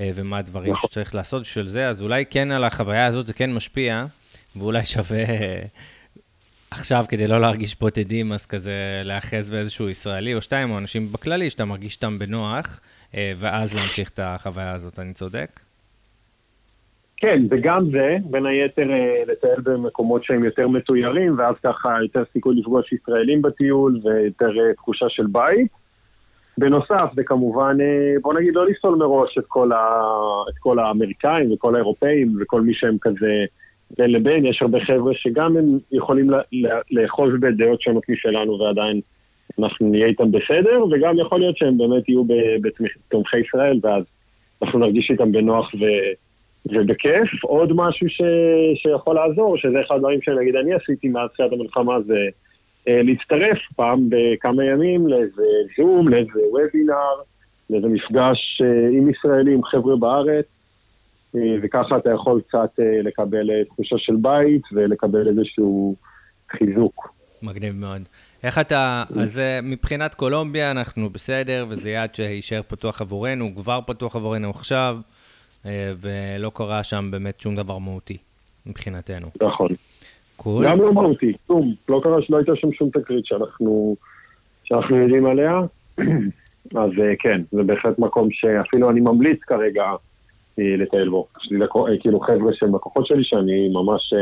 ומה 0.00 0.38
הדברים 0.38 0.72
נכון. 0.72 0.90
שצריך 0.90 1.14
לעשות 1.14 1.42
בשביל 1.42 1.68
זה, 1.68 1.88
אז 1.88 2.02
אולי 2.02 2.24
כן 2.30 2.50
על 2.50 2.64
החוויה 2.64 3.06
הזאת 3.06 3.26
זה 3.26 3.34
כן 3.34 3.54
משפיע, 3.54 4.06
ואולי 4.56 4.86
שווה 4.86 5.24
עכשיו, 6.70 7.04
כדי 7.08 7.26
לא 7.26 7.40
להרגיש 7.40 7.78
בודדים, 7.78 8.32
אז 8.32 8.46
כזה 8.46 9.02
להיאחז 9.04 9.50
באיזשהו 9.50 9.90
ישראלי 9.90 10.34
או 10.34 10.42
שתיים, 10.42 10.70
או 10.70 10.78
אנשים 10.78 11.12
בכללי, 11.12 11.50
שאתה 11.50 11.64
מרגיש 11.64 11.96
אותם 11.96 12.18
בנוח, 12.18 12.80
ואז 13.14 13.74
להמשיך 13.74 14.08
את 14.08 14.20
החוויה 14.22 14.72
הזאת, 14.72 14.98
אני 14.98 15.14
צודק? 15.14 15.60
כן, 17.16 17.42
וגם 17.50 17.90
זה, 17.90 18.16
בין 18.24 18.46
היתר 18.46 18.90
אה, 18.92 19.22
לטייל 19.26 19.60
במקומות 19.62 20.24
שהם 20.24 20.44
יותר 20.44 20.68
מתוירים, 20.68 21.38
ואז 21.38 21.54
ככה 21.62 21.96
יותר 22.02 22.22
סיכוי 22.32 22.56
לפגוש 22.56 22.92
ישראלים 22.92 23.42
בטיול 23.42 24.00
ויותר 24.04 24.50
אה, 24.60 24.74
תחושה 24.74 25.06
של 25.08 25.26
בית. 25.26 25.68
בנוסף, 26.58 27.10
זה 27.14 27.24
כמובן, 27.24 27.76
אה, 27.80 28.20
בוא 28.22 28.34
נגיד, 28.34 28.54
לא 28.54 28.66
לפסול 28.66 28.96
מראש 28.96 29.38
את 29.38 29.44
כל, 29.48 29.72
ה... 29.72 30.02
את 30.48 30.58
כל 30.58 30.78
האמריקאים 30.78 31.52
וכל 31.52 31.74
האירופאים 31.74 32.36
וכל 32.40 32.60
מי 32.60 32.74
שהם 32.74 32.96
כזה 33.00 33.44
בין 33.98 34.10
לבין, 34.10 34.46
יש 34.46 34.62
הרבה 34.62 34.80
חבר'ה 34.80 35.14
שגם 35.14 35.56
הם 35.56 35.78
יכולים 35.92 36.30
לאחוז 36.90 37.32
בדעות 37.40 37.82
שונות 37.82 38.08
משלנו 38.08 38.58
ועדיין 38.58 39.00
אנחנו 39.58 39.90
נהיה 39.90 40.06
איתם 40.06 40.32
בסדר, 40.32 40.84
וגם 40.90 41.18
יכול 41.18 41.40
להיות 41.40 41.56
שהם 41.56 41.78
באמת 41.78 42.08
יהיו 42.08 42.24
בתומכי 42.60 43.38
ישראל, 43.38 43.80
ואז 43.82 44.04
אנחנו 44.62 44.78
נרגיש 44.78 45.10
איתם 45.10 45.32
בנוח 45.32 45.74
ו... 45.74 45.84
ובכיף. 46.70 47.44
עוד 47.44 47.72
משהו 47.74 48.08
ש... 48.08 48.22
שיכול 48.82 49.14
לעזור, 49.14 49.56
שזה 49.58 49.80
אחד 49.86 49.94
הדברים 49.94 50.22
שנגיד 50.22 50.56
אני 50.56 50.74
עשיתי 50.74 51.08
מאז 51.08 51.30
תחילת 51.32 51.52
המלחמה, 51.52 52.00
זה 52.06 52.28
אה, 52.88 53.02
להצטרף 53.02 53.58
פעם 53.76 54.08
בכמה 54.08 54.64
ימים 54.64 55.08
לאיזה 55.08 55.42
זום, 55.76 56.08
לאיזה 56.08 56.40
וובינר, 56.50 57.16
לאיזה 57.70 57.88
מפגש 57.88 58.62
אה, 58.64 58.88
עם 58.98 59.10
ישראלים, 59.10 59.64
חבר'ה 59.64 59.96
בארץ, 59.96 60.46
אה, 61.36 61.56
וככה 61.62 61.96
אתה 61.96 62.10
יכול 62.10 62.40
קצת 62.48 62.80
אה, 62.80 63.02
לקבל 63.02 63.50
אה, 63.50 63.64
תחושה 63.64 63.96
של 63.98 64.16
בית 64.16 64.62
ולקבל 64.72 65.28
איזשהו 65.28 65.96
חיזוק. 66.50 67.08
מגניב 67.42 67.74
מאוד. 67.74 68.02
איך 68.42 68.58
אתה, 68.58 69.04
אז 69.20 69.40
מבחינת 69.62 70.14
קולומביה 70.14 70.70
אנחנו 70.70 71.10
בסדר, 71.10 71.66
וזה 71.68 71.90
יעד 71.90 72.14
שיישאר 72.14 72.60
פתוח 72.68 73.00
עבורנו, 73.00 73.44
הוא 73.44 73.56
כבר 73.56 73.80
פתוח 73.86 74.16
עבורנו 74.16 74.50
עכשיו, 74.50 74.98
ולא 76.00 76.50
קרה 76.54 76.84
שם 76.84 77.08
באמת 77.10 77.40
שום 77.40 77.56
דבר 77.56 77.78
מהותי 77.78 78.16
מבחינתנו. 78.66 79.26
נכון. 79.42 79.68
קול. 80.36 80.66
גם 80.66 80.80
לא 80.80 80.92
מהותי, 80.92 81.32
כלום. 81.46 81.74
לא 81.88 82.00
קרה 82.02 82.22
שלא 82.22 82.36
הייתה 82.36 82.52
שם 82.56 82.72
שום 82.72 82.90
תקרית 82.90 83.26
שאנחנו, 83.26 83.96
שאנחנו 84.64 84.96
יודעים 84.96 85.26
עליה. 85.26 85.60
אז 86.82 86.90
כן, 87.18 87.40
זה 87.52 87.62
בהחלט 87.62 87.98
מקום 87.98 88.28
שאפילו 88.30 88.90
אני 88.90 89.00
ממליץ 89.00 89.38
כרגע 89.42 89.84
לטייל 90.58 91.08
בו. 91.08 91.26
יש 91.44 91.52
לי 91.52 91.58
כאילו 92.00 92.20
חבר'ה 92.20 92.52
שהם 92.54 92.74
לקוחות 92.74 93.06
שלי 93.06 93.24
שאני 93.24 93.68
ממש 93.68 94.12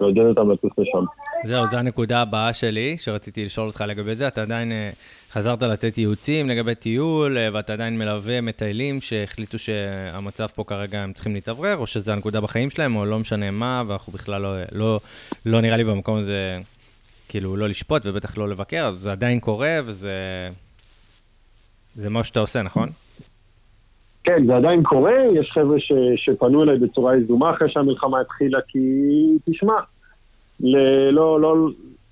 מעודד 0.00 0.22
אותם 0.22 0.50
לטוס 0.50 0.72
לשם. 0.78 1.04
זהו, 1.44 1.64
זו 1.70 1.76
הנקודה 1.76 2.20
הבאה 2.22 2.52
שלי, 2.52 2.98
שרציתי 2.98 3.44
לשאול 3.44 3.66
אותך 3.66 3.84
לגבי 3.88 4.14
זה. 4.14 4.28
אתה 4.28 4.42
עדיין 4.42 4.72
חזרת 5.30 5.62
לתת 5.62 5.98
ייעוצים 5.98 6.48
לגבי 6.48 6.74
טיול, 6.74 7.36
ואתה 7.52 7.72
עדיין 7.72 7.98
מלווה 7.98 8.40
מטיילים 8.40 9.00
שהחליטו 9.00 9.58
שהמצב 9.58 10.46
פה 10.46 10.64
כרגע 10.64 11.02
הם 11.02 11.12
צריכים 11.12 11.34
להתאוורר, 11.34 11.76
או 11.76 11.86
שזה 11.86 12.12
הנקודה 12.12 12.40
בחיים 12.40 12.70
שלהם, 12.70 12.96
או 12.96 13.04
לא 13.04 13.18
משנה 13.18 13.50
מה, 13.50 13.82
ואנחנו 13.86 14.12
בכלל 14.12 14.42
לא, 14.42 14.54
לא, 14.72 15.00
לא 15.46 15.60
נראה 15.60 15.76
לי 15.76 15.84
במקום 15.84 16.18
הזה, 16.18 16.60
כאילו, 17.28 17.56
לא 17.56 17.68
לשפוט 17.68 18.06
ובטח 18.06 18.38
לא 18.38 18.48
לבקר, 18.48 18.86
אז 18.86 19.00
זה 19.00 19.12
עדיין 19.12 19.40
קורה, 19.40 19.80
וזה... 19.84 20.48
זה 21.96 22.10
מה 22.10 22.24
שאתה 22.24 22.40
עושה, 22.40 22.62
נכון? 22.62 22.88
כן, 24.24 24.46
זה 24.46 24.56
עדיין 24.56 24.82
קורה, 24.82 25.14
יש 25.32 25.50
חבר'ה 25.52 25.80
ש, 25.80 25.92
שפנו 26.16 26.62
אליי 26.62 26.78
בצורה 26.78 27.16
יזומה 27.16 27.50
אחרי 27.50 27.68
שהמלחמה 27.70 28.20
התחילה, 28.20 28.58
כי 28.68 28.78
תשמע, 29.50 29.74
ל, 30.60 30.76
לא, 31.10 31.40
לא, 31.40 31.56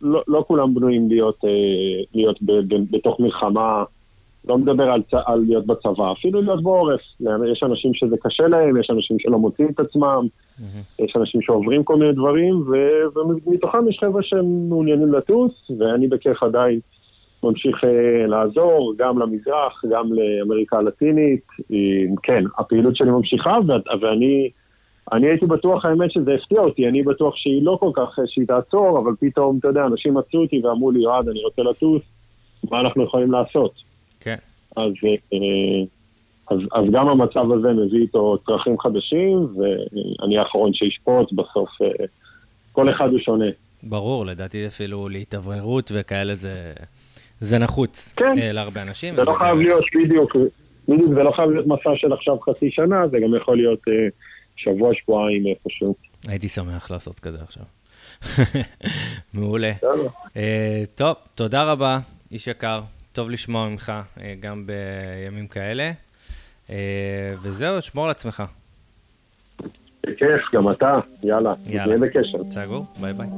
לא, 0.02 0.22
לא 0.28 0.44
כולם 0.46 0.74
בנויים 0.74 1.08
להיות, 1.08 1.44
אה, 1.44 1.50
להיות 2.14 2.42
ב, 2.42 2.52
ב, 2.52 2.96
בתוך 2.96 3.20
מלחמה, 3.20 3.84
לא 4.48 4.58
מדבר 4.58 4.90
על, 4.90 5.02
על 5.26 5.44
להיות 5.46 5.66
בצבא, 5.66 6.12
אפילו 6.12 6.42
להיות 6.42 6.62
בעורף. 6.62 7.00
יש 7.52 7.62
אנשים 7.62 7.94
שזה 7.94 8.16
קשה 8.22 8.48
להם, 8.48 8.76
יש 8.76 8.90
אנשים 8.90 9.18
שלא 9.18 9.38
מוצאים 9.38 9.68
את 9.68 9.80
עצמם, 9.80 10.26
mm-hmm. 10.26 11.04
יש 11.04 11.16
אנשים 11.16 11.42
שעוברים 11.42 11.84
כל 11.84 11.96
מיני 11.96 12.12
דברים, 12.12 12.54
ו, 12.54 12.76
ומתוכם 13.46 13.88
יש 13.88 13.98
חבר'ה 14.00 14.22
שהם 14.22 14.68
מעוניינים 14.68 15.12
לטוס, 15.12 15.70
ואני 15.78 16.08
בכיף 16.08 16.42
עדיין. 16.42 16.80
ממשיך 17.42 17.84
uh, 17.84 17.86
לעזור 18.26 18.94
גם 18.98 19.18
למזרח, 19.18 19.84
גם 19.90 20.10
לאמריקה 20.12 20.78
הלטינית. 20.78 21.46
כן, 22.22 22.44
הפעילות 22.58 22.96
שלי 22.96 23.10
ממשיכה, 23.10 23.58
ואני 24.00 24.50
אני 25.12 25.28
הייתי 25.28 25.46
בטוח, 25.46 25.84
האמת 25.84 26.12
שזה 26.12 26.34
הפתיע 26.34 26.60
אותי, 26.60 26.88
אני 26.88 27.02
בטוח 27.02 27.36
שהיא 27.36 27.62
לא 27.62 27.76
כל 27.80 27.90
כך, 27.94 28.18
אה, 28.18 28.24
שהיא 28.26 28.46
תעצור, 28.46 28.98
אבל 28.98 29.12
פתאום, 29.20 29.58
אתה 29.58 29.68
יודע, 29.68 29.86
אנשים 29.86 30.14
מצאו 30.14 30.40
אותי 30.40 30.60
ואמרו 30.64 30.90
לי, 30.90 31.00
יועד, 31.02 31.28
אני 31.28 31.44
רוצה 31.44 31.62
לטוס, 31.62 32.02
מה 32.70 32.80
אנחנו 32.80 33.04
יכולים 33.04 33.32
לעשות? 33.32 33.72
כן. 34.20 34.36
אז, 34.76 34.92
אז, 36.50 36.58
אז 36.72 36.84
גם 36.92 37.08
המצב 37.08 37.52
הזה 37.52 37.72
מביא 37.72 38.00
איתו 38.00 38.38
צרכים 38.46 38.78
חדשים, 38.78 39.48
ואני 39.56 40.38
האחרון 40.38 40.74
שישפוט, 40.74 41.32
בסוף 41.32 41.70
כל 42.72 42.90
אחד 42.90 43.10
הוא 43.10 43.18
שונה. 43.18 43.46
ברור, 43.82 44.26
לדעתי 44.26 44.66
אפילו 44.66 45.08
להתאווררות 45.08 45.92
וכאלה 45.94 46.34
זה... 46.34 46.72
זה 47.42 47.58
נחוץ 47.58 48.14
כן. 48.16 48.38
אה, 48.38 48.52
להרבה 48.52 48.82
אנשים. 48.82 49.16
זה 49.16 49.24
לא 49.24 49.34
חייב 49.38 49.58
להיות 49.58 49.84
בדיוק, 49.94 50.36
בדיוק, 50.88 51.14
זה 51.14 51.22
לא 51.22 51.30
חייב 51.36 51.50
להיות 51.50 51.66
מסע 51.66 51.90
של 51.96 52.12
עכשיו 52.12 52.40
חצי 52.40 52.70
שנה, 52.70 53.08
זה 53.08 53.18
גם 53.18 53.36
יכול 53.36 53.56
להיות 53.56 53.80
אה, 53.88 54.08
שבוע, 54.56 54.94
שבועיים 54.94 55.46
איפשהו. 55.46 55.94
הייתי 56.28 56.48
שמח 56.48 56.90
לעשות 56.90 57.20
כזה 57.20 57.38
עכשיו. 57.42 57.62
מעולה. 59.34 59.72
אה, 60.36 60.82
טוב, 60.94 61.16
תודה 61.34 61.64
רבה, 61.64 61.98
איש 62.32 62.46
יקר. 62.46 62.80
טוב 63.12 63.30
לשמוע 63.30 63.68
ממך 63.68 63.92
אה, 64.20 64.34
גם 64.40 64.66
בימים 64.66 65.46
כאלה. 65.46 65.90
אה, 66.70 67.34
וזהו, 67.42 67.82
שמור 67.82 68.04
על 68.04 68.10
עצמך. 68.10 68.42
בכיף, 70.06 70.40
גם 70.54 70.70
אתה. 70.70 70.98
יאללה, 71.22 71.52
נהיה 71.66 71.98
בקשר. 71.98 72.38
סגור, 72.50 72.84
ביי 73.00 73.12
ביי. 73.12 73.28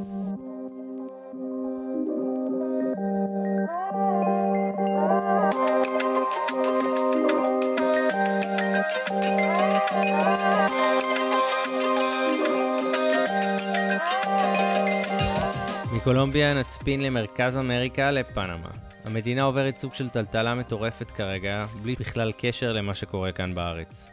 מקולומביה 16.05 16.55
נצפין 16.55 17.01
למרכז 17.01 17.57
אמריקה, 17.57 18.11
לפנמה. 18.11 18.69
המדינה 19.05 19.43
עוברת 19.43 19.79
סוג 19.79 19.95
של 19.95 20.09
טלטלה 20.09 20.55
מטורפת 20.55 21.11
כרגע, 21.11 21.65
בלי 21.83 21.95
בכלל 22.01 22.33
קשר 22.39 22.73
למה 22.73 22.95
שקורה 22.95 23.33
כאן 23.33 23.55
בארץ. 23.55 24.09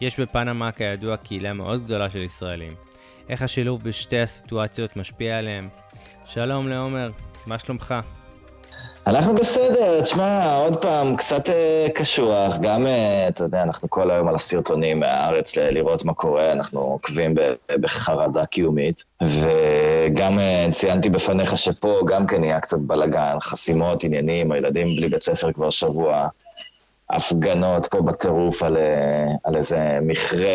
יש 0.00 0.20
בפנמה 0.20 0.72
כידוע 0.72 1.16
קהילה 1.16 1.52
מאוד 1.52 1.84
גדולה 1.84 2.10
של 2.10 2.22
ישראלים. 2.22 2.72
איך 3.28 3.42
השילוב 3.42 3.82
בשתי 3.82 4.18
הסיטואציות 4.18 4.96
משפיע 4.96 5.38
עליהם? 5.38 5.68
שלום 6.26 6.68
לעומר, 6.68 7.10
מה 7.46 7.58
שלומך? 7.58 7.94
אנחנו 9.06 9.34
בסדר, 9.34 10.00
תשמע, 10.00 10.54
עוד 10.54 10.76
פעם, 10.76 11.16
קצת 11.16 11.50
אה, 11.50 11.86
קשוח, 11.94 12.58
גם, 12.58 12.86
אה, 12.86 13.28
אתה 13.28 13.44
יודע, 13.44 13.62
אנחנו 13.62 13.90
כל 13.90 14.10
היום 14.10 14.28
על 14.28 14.34
הסרטונים 14.34 15.00
מהארץ 15.00 15.56
לראות 15.56 16.04
מה 16.04 16.14
קורה, 16.14 16.52
אנחנו 16.52 16.80
עוקבים 16.80 17.34
בחרדה 17.80 18.46
קיומית, 18.46 19.04
וגם 19.22 19.91
אה, 20.20 20.66
ציינתי 20.72 21.10
בפניך 21.10 21.56
שפה 21.56 22.00
גם 22.06 22.26
כן 22.26 22.40
נהיה 22.40 22.60
קצת 22.60 22.78
בלאגן, 22.78 23.36
חסימות, 23.40 24.04
עניינים, 24.04 24.52
הילדים 24.52 24.96
בלי 24.96 25.08
בית 25.08 25.22
ספר 25.22 25.52
כבר 25.52 25.70
שבוע, 25.70 26.28
הפגנות 27.10 27.86
פה 27.86 28.02
בטירוף 28.02 28.62
על, 28.62 28.76
על 29.44 29.56
איזה 29.56 29.98
מכרה 30.02 30.48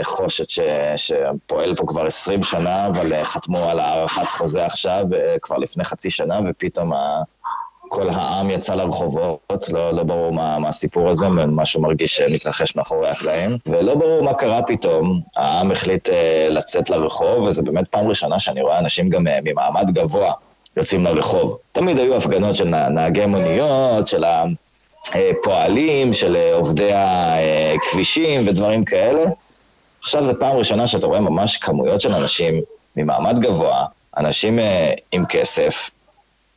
נחושת 0.00 0.50
ש, 0.50 0.60
שפועל 0.96 1.76
פה 1.76 1.84
כבר 1.86 2.06
20 2.06 2.42
שנה, 2.42 2.86
אבל 2.86 3.24
חתמו 3.24 3.68
על 3.70 3.80
הארכת 3.80 4.26
חוזה 4.26 4.66
עכשיו, 4.66 5.04
כבר 5.42 5.56
לפני 5.56 5.84
חצי 5.84 6.10
שנה, 6.10 6.40
ופתאום 6.46 6.92
ה... 6.92 7.22
כל 7.92 8.08
העם 8.08 8.50
יצא 8.50 8.74
לרחובות, 8.74 9.68
לא, 9.72 9.90
לא 9.90 10.02
ברור 10.02 10.32
מה, 10.32 10.58
מה 10.58 10.68
הסיפור 10.68 11.10
הזה, 11.10 11.28
משהו 11.28 11.82
מרגיש 11.82 12.16
שמתרחש 12.16 12.76
מאחורי 12.76 13.08
הקלעים, 13.08 13.58
ולא 13.66 13.94
ברור 13.94 14.22
מה 14.22 14.34
קרה 14.34 14.62
פתאום. 14.62 15.20
העם 15.36 15.70
החליט 15.70 16.08
uh, 16.08 16.12
לצאת 16.50 16.90
לרחוב, 16.90 17.42
וזו 17.42 17.62
באמת 17.62 17.88
פעם 17.88 18.08
ראשונה 18.08 18.38
שאני 18.38 18.62
רואה 18.62 18.78
אנשים 18.78 19.08
גם 19.08 19.26
uh, 19.26 19.30
ממעמד 19.44 19.90
גבוה 19.90 20.32
יוצאים 20.76 21.04
לרחוב. 21.04 21.58
תמיד 21.72 21.98
היו 21.98 22.16
הפגנות 22.16 22.56
של 22.56 22.68
נהגי 22.68 23.26
מוניות, 23.26 24.06
של 24.06 24.24
הפועלים, 25.14 26.12
של 26.12 26.36
עובדי 26.52 26.90
הכבישים 26.94 28.48
ודברים 28.48 28.84
כאלה. 28.84 29.24
עכשיו 30.00 30.24
זו 30.24 30.32
פעם 30.40 30.56
ראשונה 30.56 30.86
שאתה 30.86 31.06
רואה 31.06 31.20
ממש 31.20 31.56
כמויות 31.56 32.00
של 32.00 32.12
אנשים 32.12 32.60
ממעמד 32.96 33.38
גבוה, 33.38 33.84
אנשים 34.16 34.58
uh, 34.58 34.62
עם 35.12 35.26
כסף, 35.26 35.90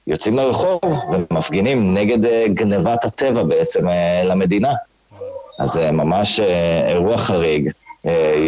יוצאים 0.08 0.38
לרחוב 0.38 0.80
ומפגינים 1.12 1.94
נגד 1.94 2.26
אה, 2.26 2.46
גנבת 2.48 3.04
הטבע 3.04 3.44
בעצם 3.44 3.90
אה, 3.90 4.24
למדינה. 4.24 4.74
אז 5.60 5.70
זה 5.70 5.92
ממש 5.92 6.40
אה, 6.40 6.90
אירוע 6.90 7.18
חריג. 7.18 7.70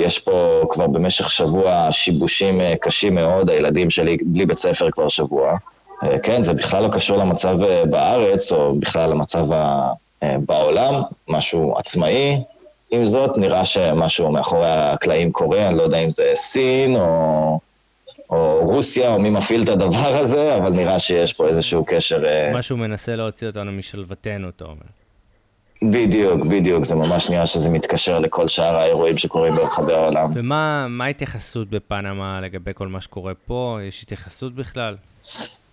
יש 0.03 0.19
פה 0.19 0.61
כבר 0.69 0.87
במשך 0.87 1.31
שבוע 1.31 1.87
שיבושים 1.91 2.53
קשים 2.81 3.15
מאוד, 3.15 3.49
הילדים 3.49 3.89
שלי 3.89 4.17
בלי 4.21 4.45
בית 4.45 4.57
ספר 4.57 4.91
כבר 4.91 5.07
שבוע. 5.07 5.57
כן, 6.23 6.43
זה 6.43 6.53
בכלל 6.53 6.83
לא 6.83 6.89
קשור 6.89 7.17
למצב 7.17 7.57
בארץ, 7.89 8.51
או 8.51 8.75
בכלל 8.79 9.09
למצב 9.09 9.45
בעולם, 10.21 10.93
משהו 11.27 11.73
עצמאי. 11.77 12.37
עם 12.91 13.07
זאת, 13.07 13.37
נראה 13.37 13.65
שמשהו 13.65 14.31
מאחורי 14.31 14.69
הקלעים 14.69 15.31
קורה, 15.31 15.67
אני 15.67 15.77
לא 15.77 15.83
יודע 15.83 15.97
אם 15.97 16.11
זה 16.11 16.31
סין 16.35 16.95
או 16.95 17.59
או 18.29 18.59
רוסיה, 18.63 19.13
או 19.13 19.19
מי 19.19 19.29
מפעיל 19.29 19.63
את 19.63 19.69
הדבר 19.69 20.15
הזה, 20.15 20.57
אבל 20.57 20.71
נראה 20.71 20.99
שיש 20.99 21.33
פה 21.33 21.47
איזשהו 21.47 21.85
קשר... 21.85 22.23
משהו 22.53 22.77
מנסה 22.77 23.15
להוציא 23.15 23.47
אותנו 23.47 23.71
משלוותנו, 23.71 24.49
אתה 24.49 24.63
אומר. 24.63 24.85
בדיוק, 25.81 26.45
בדיוק, 26.45 26.83
זה 26.83 26.95
ממש 26.95 27.29
נראה 27.29 27.45
שזה 27.45 27.69
מתקשר 27.69 28.19
לכל 28.19 28.47
שאר 28.47 28.77
האירועים 28.77 29.17
שקורים 29.17 29.55
ברחבי 29.55 29.93
העולם. 29.93 30.31
ומה 30.33 31.05
ההתייחסות 31.05 31.69
בפנמה 31.69 32.41
לגבי 32.41 32.71
כל 32.75 32.87
מה 32.87 33.01
שקורה 33.01 33.33
פה? 33.47 33.79
יש 33.87 34.03
התייחסות 34.03 34.55
בכלל? 34.55 34.95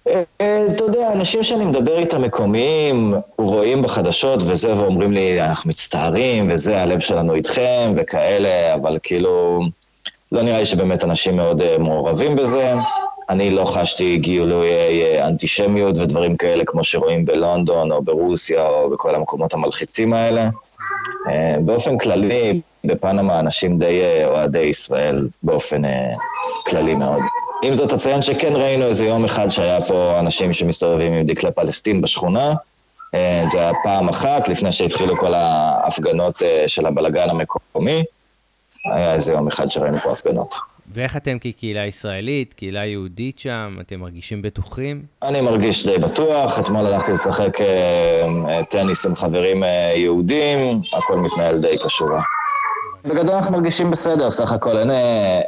אה, 0.09 0.23
אה, 0.41 0.67
אתה 0.75 0.85
יודע, 0.85 1.13
אנשים 1.13 1.43
שאני 1.43 1.65
מדבר 1.65 1.99
איתם 1.99 2.23
מקומיים, 2.23 3.15
רואים 3.39 3.83
בחדשות 3.83 4.43
וזה, 4.43 4.77
ואומרים 4.77 5.13
לי, 5.13 5.43
אנחנו 5.43 5.71
מצטערים, 5.71 6.49
וזה, 6.53 6.83
הלב 6.83 6.99
שלנו 6.99 7.35
איתכם, 7.35 7.93
וכאלה, 7.97 8.75
אבל 8.75 8.99
כאילו, 9.03 9.63
לא 10.35 10.43
נראה 10.43 10.59
לי 10.59 10.67
שבאמת 10.67 11.05
אנשים 11.05 11.37
מאוד 11.37 11.61
אה, 11.61 11.79
מעורבים 11.79 12.37
בזה. 12.37 12.73
אני 13.31 13.51
לא 13.51 13.65
חשתי 13.65 14.19
גילויי 14.19 15.23
אנטישמיות 15.23 15.99
ודברים 15.99 16.37
כאלה 16.37 16.65
כמו 16.67 16.85
שרואים 16.85 17.25
בלונדון 17.25 17.93
או 17.93 18.03
ברוסיה 18.03 18.63
או 18.69 18.91
בכל 18.91 19.15
המקומות 19.15 19.55
המלחיצים 19.55 20.13
האלה. 20.13 20.49
באופן 21.65 21.99
כללי, 21.99 22.61
בפנמה 22.85 23.41
אנשים 23.41 23.79
די 23.79 24.03
אוהדי 24.25 24.59
ישראל 24.59 25.29
באופן 25.43 25.83
כללי 26.67 26.95
מאוד. 26.95 27.23
עם 27.63 27.75
זאת, 27.75 27.93
אציין 27.93 28.23
שכן 28.23 28.53
ראינו 28.57 28.85
איזה 28.85 29.05
יום 29.05 29.25
אחד 29.25 29.49
שהיה 29.49 29.83
פה 29.83 30.19
אנשים 30.19 30.53
שמסתובבים 30.53 31.13
עם 31.13 31.27
דקלי 31.27 31.51
פלסטין 31.53 32.01
בשכונה. 32.01 32.55
אה, 33.15 33.45
זה 33.53 33.59
היה 33.59 33.73
פעם 33.83 34.09
אחת, 34.09 34.49
לפני 34.49 34.73
שהתחילו 34.73 35.17
כל 35.17 35.35
ההפגנות 35.35 36.43
אה, 36.43 36.65
של 36.67 36.87
הבלגן 36.87 37.31
המקומי. 37.31 38.05
היה 38.85 39.13
איזה 39.13 39.33
יום 39.33 39.49
אחד 39.49 39.71
שראינו 39.71 39.99
פה 39.99 40.13
הפגנות. 40.13 40.55
ואיך 40.95 41.17
אתם 41.17 41.39
כקהילה 41.39 41.87
ישראלית, 41.87 42.55
קהילה 42.55 42.85
יהודית 42.85 43.39
שם, 43.39 43.77
אתם 43.81 44.01
מרגישים 44.01 44.43
בטוחים? 44.43 45.03
אני 45.23 45.41
מרגיש 45.41 45.87
די 45.87 45.99
בטוח, 45.99 46.59
אתמול 46.59 46.87
הלכתי 46.87 47.13
לשחק 47.13 47.61
אה, 47.61 48.65
טניס 48.71 49.07
עם 49.07 49.17
חברים 49.17 49.63
יהודים, 49.97 50.81
הכל 50.99 51.17
מתנהל 51.17 51.61
די 51.61 51.79
כשורה. 51.87 52.23
בגדול 53.05 53.35
אנחנו 53.35 53.53
מרגישים 53.53 53.91
בסדר, 53.91 54.31
סך 54.31 54.53
הכל 54.53 54.79
אין, 54.79 54.91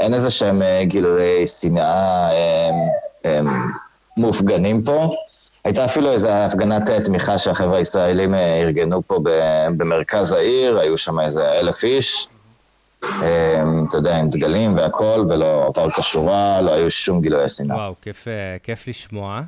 אין 0.00 0.14
איזה 0.14 0.30
שהם 0.30 0.62
אה, 0.62 0.84
גילויי 0.84 1.46
שנאה 1.46 2.30
מופגנים 4.16 4.82
פה. 4.82 5.10
הייתה 5.66 5.84
אפילו 5.84 6.12
איזו 6.12 6.28
הפגנת 6.28 6.90
אה, 6.90 7.00
תמיכה 7.00 7.38
שהחבר'ה 7.38 7.76
הישראלים 7.76 8.34
אה, 8.34 8.60
ארגנו 8.60 9.02
פה 9.06 9.20
במרכז 9.76 10.32
העיר, 10.32 10.78
היו 10.78 10.98
שם 10.98 11.20
איזה 11.20 11.52
אלף 11.52 11.84
איש. 11.84 12.28
אתה 13.88 13.96
יודע, 13.96 14.16
עם 14.16 14.30
דגלים 14.30 14.76
והכל, 14.76 15.26
ולא 15.28 15.66
עבר 15.66 15.90
כשורה, 15.90 16.60
לא 16.60 16.74
היו 16.74 16.90
שום 16.90 17.20
גילויי 17.20 17.48
שנאה. 17.48 17.76
וואו, 17.76 17.94
כיף, 18.02 18.26
כיף 18.62 18.88
לשמוע. 18.88 19.40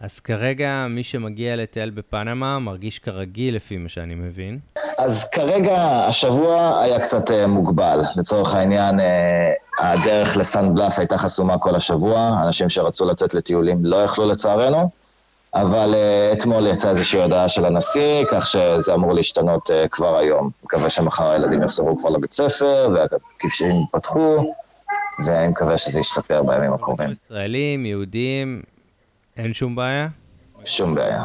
אז 0.00 0.20
כרגע 0.20 0.86
מי 0.90 1.02
שמגיע 1.02 1.56
לטייל 1.56 1.90
בפנמה 1.90 2.58
מרגיש 2.58 2.98
כרגיל 2.98 3.56
לפי 3.56 3.76
מה 3.76 3.88
שאני 3.88 4.14
מבין. 4.14 4.58
אז 4.98 5.30
כרגע 5.30 5.76
השבוע 6.08 6.80
היה 6.82 7.00
קצת 7.00 7.30
uh, 7.30 7.46
מוגבל. 7.46 8.00
לצורך 8.16 8.54
העניין, 8.54 8.98
uh, 8.98 9.02
הדרך 9.78 10.36
לסן 10.36 10.74
בלאס 10.74 10.98
הייתה 10.98 11.18
חסומה 11.18 11.58
כל 11.58 11.74
השבוע, 11.74 12.36
אנשים 12.42 12.68
שרצו 12.68 13.04
לצאת 13.04 13.34
לטיולים 13.34 13.84
לא 13.84 13.96
יכלו 13.96 14.26
לצערנו, 14.26 14.90
אבל 15.54 15.94
uh, 15.94 16.36
אתמול 16.36 16.66
יצאה 16.66 16.90
איזושהי 16.90 17.22
הודעה 17.22 17.48
של 17.48 17.64
הנשיא, 17.64 18.24
כך 18.30 18.46
שזה 18.46 18.94
אמור 18.94 19.12
להשתנות 19.12 19.70
uh, 19.70 19.88
כבר 19.90 20.18
היום. 20.18 20.50
מקווה 20.64 20.90
שמחר 20.90 21.30
הילדים 21.30 21.62
יחזרו 21.62 21.98
כבר 21.98 22.10
לבית 22.10 22.32
ספר, 22.32 22.90
והכבישים 22.94 23.76
ייפתחו, 23.76 24.52
ואני 25.24 25.48
מקווה 25.48 25.76
שזה 25.76 26.00
ישתפר 26.00 26.42
בימים 26.42 26.72
הקרובים. 26.72 27.10
ישראלים, 27.10 27.86
יהודים, 27.86 28.62
אין 29.36 29.52
שום 29.52 29.76
בעיה? 29.76 30.08
שום 30.64 30.94
בעיה. 30.94 31.24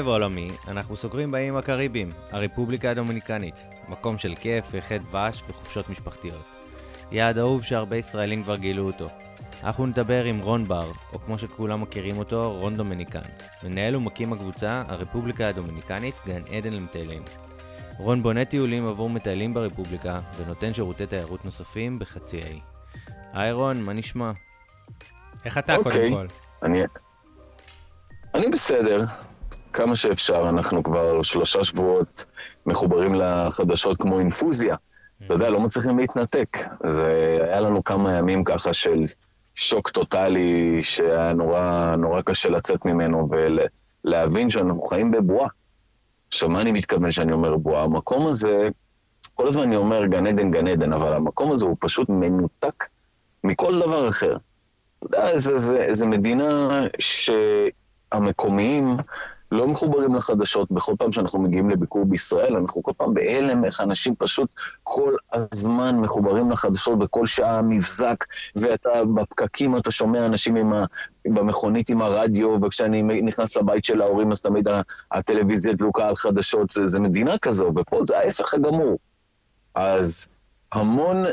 את 0.00 0.04
הסבב 0.04 0.12
העולמי 0.12 0.50
אנחנו 0.68 0.96
סוגרים 0.96 1.30
באיים 1.30 1.56
הקריביים, 1.56 2.08
הרפובליקה 2.30 2.90
הדומיניקנית, 2.90 3.64
מקום 3.88 4.18
של 4.18 4.34
כיף 4.34 4.64
וחטא 4.70 4.98
דבש 4.98 5.42
וחופשות 5.48 5.88
משפחתיות. 5.88 6.44
יעד 7.12 7.38
אהוב 7.38 7.62
שהרבה 7.62 7.96
ישראלים 7.96 8.42
כבר 8.42 8.56
גילו 8.56 8.82
אותו. 8.82 9.08
אנחנו 9.64 9.86
נדבר 9.86 10.24
עם 10.24 10.38
רון 10.38 10.64
בר, 10.64 10.90
או 11.12 11.18
כמו 11.18 11.38
שכולם 11.38 11.82
מכירים 11.82 12.18
אותו, 12.18 12.56
רון 12.58 12.76
דומיניקן, 12.76 13.20
מנהל 13.62 13.96
ומקים 13.96 14.32
הקבוצה 14.32 14.82
הרפובליקה 14.88 15.48
הדומיניקנית, 15.48 16.14
גן 16.26 16.42
עדן 16.50 16.72
למטיילים. 16.72 17.22
רון 17.98 18.22
בונה 18.22 18.44
טיולים 18.44 18.86
עבור 18.86 19.10
מטיילים 19.10 19.54
ברפובליקה, 19.54 20.20
ונותן 20.36 20.74
שירותי 20.74 21.06
תיירות 21.06 21.44
נוספים 21.44 21.98
בחצי 21.98 22.42
האי. 22.42 22.60
היי 23.32 23.52
רון, 23.52 23.82
מה 23.82 23.92
נשמע? 23.92 24.32
איך 25.44 25.58
אתה 25.58 25.74
okay. 25.74 25.82
קודם 25.82 25.96
אוקיי, 25.96 26.10
כל? 26.10 26.26
אני... 26.62 26.82
אני 28.34 28.48
בסדר, 28.48 29.04
כמה 29.72 29.96
שאפשר, 29.96 30.48
אנחנו 30.48 30.82
כבר 30.82 31.22
שלושה 31.22 31.64
שבועות 31.64 32.24
מחוברים 32.66 33.14
לחדשות 33.14 33.96
כמו 33.96 34.18
אינפוזיה. 34.18 34.76
אתה 35.26 35.34
יודע, 35.34 35.50
לא 35.50 35.60
מצליחים 35.60 35.98
להתנתק. 35.98 36.58
זה 36.86 37.38
היה 37.42 37.60
לנו 37.60 37.84
כמה 37.84 38.12
ימים 38.12 38.44
ככה 38.44 38.72
של 38.72 39.04
שוק 39.54 39.90
טוטאלי 39.90 40.82
שהיה 40.82 41.32
נורא, 41.32 41.94
נורא 41.98 42.22
קשה 42.22 42.48
לצאת 42.48 42.84
ממנו 42.84 43.28
ולהבין 44.04 44.50
שאנחנו 44.50 44.82
חיים 44.82 45.10
בבועה. 45.10 45.48
עכשיו, 46.28 46.48
מה 46.48 46.60
אני 46.60 46.72
מתכוון 46.72 47.12
שאני 47.12 47.32
אומר 47.32 47.56
בועה? 47.56 47.84
המקום 47.84 48.26
הזה, 48.26 48.68
כל 49.34 49.48
הזמן 49.48 49.62
אני 49.62 49.76
אומר 49.76 50.06
גן 50.06 50.26
עדן, 50.26 50.50
גן 50.50 50.66
עדן, 50.66 50.92
אבל 50.92 51.12
המקום 51.12 51.52
הזה 51.52 51.66
הוא 51.66 51.76
פשוט 51.80 52.08
מנותק 52.08 52.86
מכל 53.44 53.78
דבר 53.80 54.08
אחר. 54.08 54.36
אתה 54.98 55.16
יודע, 55.16 55.38
זו 55.92 56.06
מדינה 56.06 56.68
שהמקומיים 56.98 58.96
לא 59.52 59.68
מחוברים 59.68 60.14
לחדשות. 60.14 60.70
בכל 60.70 60.94
פעם 60.98 61.12
שאנחנו 61.12 61.42
מגיעים 61.42 61.70
לביקור 61.70 62.04
בישראל, 62.04 62.56
אנחנו 62.56 62.82
כל 62.82 62.92
פעם 62.96 63.14
בהלם 63.14 63.64
איך 63.64 63.80
אנשים 63.80 64.14
פשוט 64.18 64.54
כל 64.82 65.14
הזמן 65.32 65.96
מחוברים 65.96 66.50
לחדשות, 66.50 66.98
בכל 66.98 67.26
שעה 67.26 67.62
מבזק, 67.62 68.24
ואתה 68.56 68.88
בפקקים 69.14 69.76
אתה 69.76 69.90
שומע 69.90 70.26
אנשים 70.26 70.56
עם 70.56 70.72
ה... 70.72 70.84
במכונית 71.24 71.90
עם 71.90 72.02
הרדיו, 72.02 72.56
וכשאני 72.62 73.02
נכנס 73.02 73.56
לבית 73.56 73.84
של 73.84 74.02
ההורים 74.02 74.30
אז 74.30 74.40
תמיד 74.40 74.68
הטלוויזיה 75.12 75.72
דלוקה 75.72 76.08
על 76.08 76.14
חדשות, 76.14 76.70
זה, 76.70 76.86
זה 76.86 77.00
מדינה 77.00 77.38
כזו, 77.38 77.72
ופה 77.76 78.04
זה 78.04 78.18
ההפך 78.18 78.54
הגמור. 78.54 78.98
אז 79.74 80.28
המון 80.72 81.24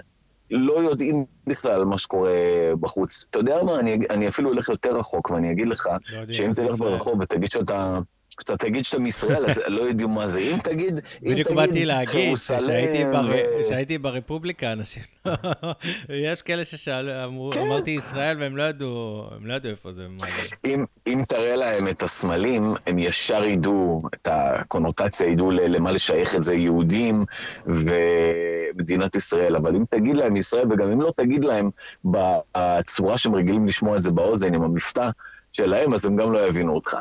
לא 0.51 0.73
יודעים 0.73 1.25
בכלל 1.47 1.85
מה 1.85 1.97
שקורה 1.97 2.31
בחוץ. 2.79 3.25
אתה 3.29 3.39
יודע 3.39 3.63
מה, 3.63 3.79
אני, 3.79 3.97
אני 4.09 4.27
אפילו 4.27 4.53
אלך 4.53 4.69
יותר 4.69 4.97
רחוק 4.97 5.31
ואני 5.31 5.51
אגיד 5.51 5.67
לך, 5.67 5.87
לא 5.87 6.33
שאם 6.33 6.53
תלך 6.53 6.75
ברחוב 6.79 7.19
ותגיד 7.19 7.49
שאתה... 7.49 7.99
כשאתה 8.37 8.57
תגיד 8.57 8.85
שאתה 8.85 8.99
מישראל, 8.99 9.45
אז 9.45 9.61
לא 9.67 9.89
ידעו 9.89 10.09
מה 10.09 10.27
זה. 10.27 10.39
אם 10.39 10.57
תגיד, 10.63 10.99
אם 11.25 11.31
בדיוק 11.31 11.51
באתי 11.51 11.85
להגיד, 11.85 12.33
כשהייתי 13.61 13.97
ברפובליקה, 13.97 14.71
אנשים, 14.71 15.03
יש 16.09 16.41
כאלה 16.41 16.65
ששאלו, 16.65 17.49
כן. 17.53 17.61
אמרתי 17.61 17.91
ישראל, 17.91 18.37
והם 18.39 18.57
לא 18.57 18.63
ידעו, 18.63 19.27
הם 19.35 19.45
לא 19.45 19.53
ידעו 19.53 19.71
איפה 19.71 19.89
זה. 19.93 20.07
אם 21.07 21.23
תראה 21.27 21.55
להם 21.55 21.87
את 21.87 22.03
הסמלים, 22.03 22.75
הם 22.87 22.99
ישר 22.99 23.43
ידעו, 23.43 24.03
את 24.13 24.27
הקונוטציה, 24.31 25.27
ידעו 25.27 25.51
למה 25.51 25.91
לשייך 25.91 26.35
את 26.35 26.43
זה, 26.43 26.53
יהודים 26.53 27.25
ומדינת 27.65 29.15
ישראל. 29.15 29.55
אבל 29.55 29.75
אם 29.75 29.83
תגיד 29.89 30.15
להם 30.15 30.35
ישראל, 30.35 30.71
וגם 30.71 30.91
אם 30.91 31.01
לא 31.01 31.11
תגיד 31.15 31.45
להם 31.45 31.69
בצורה 32.05 33.17
שהם 33.17 33.35
רגילים 33.35 33.67
לשמוע 33.67 33.97
את 33.97 34.01
זה 34.01 34.11
באוזן, 34.11 34.53
עם 34.53 34.63
המבטא 34.63 35.09
שלהם, 35.51 35.93
אז 35.93 36.05
הם 36.05 36.15
גם 36.15 36.31
לא 36.31 36.47
יבינו 36.47 36.75
אותך. 36.75 36.97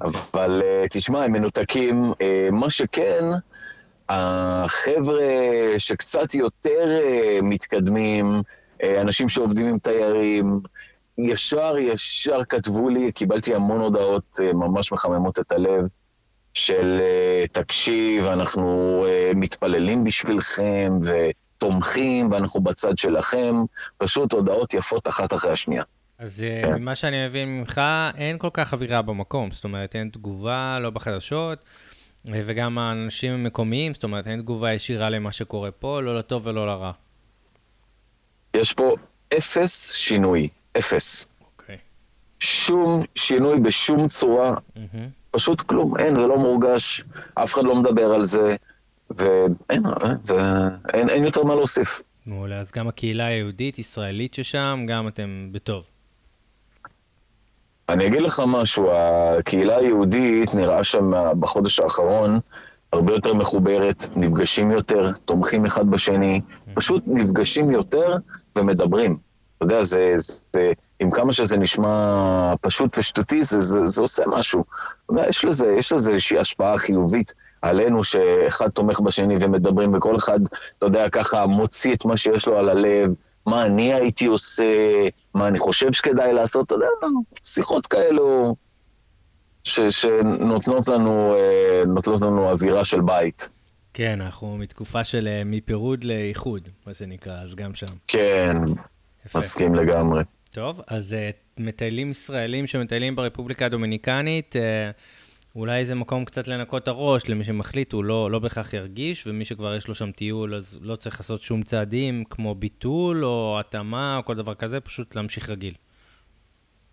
אבל 0.00 0.62
אה, 0.64 0.84
תשמע, 0.90 1.24
הם 1.24 1.32
מנותקים. 1.32 2.12
אה, 2.22 2.48
מה 2.52 2.70
שכן, 2.70 3.24
החבר'ה 4.08 5.24
שקצת 5.78 6.34
יותר 6.34 7.00
אה, 7.02 7.38
מתקדמים, 7.42 8.42
אנשים 9.00 9.28
שעובדים 9.28 9.66
עם 9.66 9.78
תיירים, 9.78 10.60
ישר 11.18 11.78
ישר 11.78 12.44
כתבו 12.44 12.88
לי, 12.88 13.12
קיבלתי 13.12 13.54
המון 13.54 13.80
הודעות 13.80 14.40
ממש 14.54 14.92
מחממות 14.92 15.38
את 15.38 15.52
הלב, 15.52 15.84
של 16.54 17.00
תקשיב, 17.52 18.24
אנחנו 18.24 19.04
מתפללים 19.34 20.04
בשבילכם 20.04 20.98
ותומכים 21.02 22.28
ואנחנו 22.32 22.60
בצד 22.60 22.98
שלכם, 22.98 23.54
פשוט 23.96 24.32
הודעות 24.32 24.74
יפות 24.74 25.08
אחת 25.08 25.34
אחרי 25.34 25.52
השנייה. 25.52 25.82
אז 26.18 26.42
אה. 26.42 26.78
ממה 26.78 26.94
שאני 26.94 27.26
מבין 27.26 27.48
ממך, 27.48 27.80
אין 28.16 28.38
כל 28.38 28.48
כך 28.52 28.72
אווירה 28.72 29.02
במקום, 29.02 29.50
זאת 29.50 29.64
אומרת, 29.64 29.96
אין 29.96 30.10
תגובה, 30.12 30.76
לא 30.80 30.90
בחדשות, 30.90 31.64
אה, 32.28 32.40
וגם 32.44 32.78
האנשים 32.78 33.32
המקומיים, 33.32 33.94
זאת 33.94 34.04
אומרת, 34.04 34.26
אין 34.26 34.40
תגובה 34.40 34.72
ישירה 34.72 35.10
למה 35.10 35.32
שקורה 35.32 35.70
פה, 35.70 36.00
לא 36.02 36.18
לטוב 36.18 36.46
ולא 36.46 36.66
לרע. 36.66 36.92
יש 38.54 38.72
פה 38.72 38.94
אפס 39.36 39.92
שינוי, 39.92 40.48
אפס. 40.78 41.28
אוקיי. 41.44 41.78
שום 42.40 43.02
שינוי 43.14 43.60
בשום 43.60 44.08
צורה. 44.08 44.50
Mm-hmm. 44.50 44.98
פשוט 45.30 45.60
כלום, 45.60 45.96
אין, 45.96 46.14
זה 46.14 46.20
לא 46.20 46.38
מורגש, 46.38 47.04
אף 47.34 47.54
אחד 47.54 47.64
לא 47.64 47.74
מדבר 47.74 48.14
על 48.14 48.24
זה, 48.24 48.56
ואין 49.10 49.82
זה, 50.22 50.34
אין, 50.94 51.10
אין 51.10 51.24
יותר 51.24 51.44
מה 51.44 51.54
להוסיף. 51.54 52.02
מעולה, 52.26 52.60
אז 52.60 52.72
גם 52.72 52.88
הקהילה 52.88 53.26
היהודית, 53.26 53.78
ישראלית 53.78 54.34
ששם, 54.34 54.84
גם 54.88 55.08
אתם 55.08 55.48
בטוב. 55.52 55.90
אני 57.88 58.06
אגיד 58.06 58.20
לך 58.20 58.42
משהו, 58.46 58.90
הקהילה 58.92 59.76
היהודית 59.76 60.54
נראה 60.54 60.84
שם 60.84 61.10
בחודש 61.40 61.80
האחרון 61.80 62.40
הרבה 62.92 63.12
יותר 63.12 63.34
מחוברת, 63.34 64.06
נפגשים 64.16 64.70
יותר, 64.70 65.12
תומכים 65.24 65.64
אחד 65.64 65.90
בשני, 65.90 66.40
פשוט 66.74 67.02
נפגשים 67.06 67.70
יותר 67.70 68.16
ומדברים. 68.58 69.16
אתה 69.56 69.64
יודע, 69.64 69.82
זה, 69.82 70.12
זה, 70.16 70.72
עם 71.00 71.10
כמה 71.10 71.32
שזה 71.32 71.56
נשמע 71.56 72.54
פשוט 72.60 72.98
ושטותי, 72.98 73.42
זה, 73.44 73.60
זה, 73.60 73.84
זה 73.84 74.02
עושה 74.02 74.22
משהו. 74.26 74.64
יש 75.28 75.44
לזה, 75.44 75.72
יש 75.78 75.92
לזה 75.92 76.10
איזושהי 76.10 76.38
השפעה 76.38 76.78
חיובית 76.78 77.34
עלינו, 77.62 78.04
שאחד 78.04 78.68
תומך 78.68 79.00
בשני 79.00 79.36
ומדברים, 79.40 79.94
וכל 79.94 80.16
אחד, 80.16 80.40
אתה 80.78 80.86
יודע, 80.86 81.08
ככה 81.08 81.46
מוציא 81.46 81.94
את 81.94 82.04
מה 82.04 82.16
שיש 82.16 82.48
לו 82.48 82.58
על 82.58 82.68
הלב, 82.68 83.12
מה 83.48 83.66
אני 83.66 83.94
הייתי 83.94 84.26
עושה, 84.26 84.64
מה 85.34 85.48
אני 85.48 85.58
חושב 85.58 85.92
שכדאי 85.92 86.32
לעשות, 86.32 86.66
אתה 86.66 86.74
יודע, 86.74 86.86
שיחות 87.42 87.86
כאלו 87.86 88.56
ש, 89.64 89.80
שנותנות 89.80 90.88
לנו, 90.88 91.34
אה, 91.34 91.82
נותנות 91.86 92.20
לנו 92.20 92.50
אווירה 92.50 92.84
של 92.84 93.00
בית. 93.00 93.48
כן, 93.94 94.20
אנחנו 94.20 94.56
מתקופה 94.58 95.04
של 95.04 95.28
אה, 95.28 95.42
מפירוד 95.44 96.04
לאיחוד, 96.04 96.68
מה 96.86 96.94
שנקרא, 96.94 97.40
אז 97.40 97.54
גם 97.54 97.74
שם. 97.74 97.86
כן, 98.08 98.56
יפה. 99.26 99.38
מסכים 99.38 99.74
לגמרי. 99.74 100.22
טוב, 100.50 100.80
אז 100.86 101.16
uh, 101.18 101.62
מטיילים 101.62 102.10
ישראלים 102.10 102.66
שמטיילים 102.66 103.16
ברפובליקה 103.16 103.66
הדומיניקנית, 103.66 104.56
uh, 104.56 104.58
אולי 105.58 105.84
זה 105.84 105.94
מקום 105.94 106.24
קצת 106.24 106.48
לנקות 106.48 106.88
הראש 106.88 107.28
למי 107.28 107.44
שמחליט, 107.44 107.92
הוא 107.92 108.04
לא, 108.04 108.30
לא 108.30 108.38
בהכרח 108.38 108.74
ירגיש, 108.74 109.26
ומי 109.26 109.44
שכבר 109.44 109.74
יש 109.74 109.88
לו 109.88 109.94
שם 109.94 110.10
טיול, 110.10 110.54
אז 110.54 110.78
לא 110.82 110.96
צריך 110.96 111.20
לעשות 111.20 111.42
שום 111.42 111.62
צעדים 111.62 112.24
כמו 112.30 112.54
ביטול 112.54 113.24
או 113.24 113.56
התאמה 113.60 114.16
או 114.16 114.24
כל 114.24 114.34
דבר 114.34 114.54
כזה, 114.54 114.80
פשוט 114.80 115.14
להמשיך 115.14 115.50
רגיל. 115.50 115.74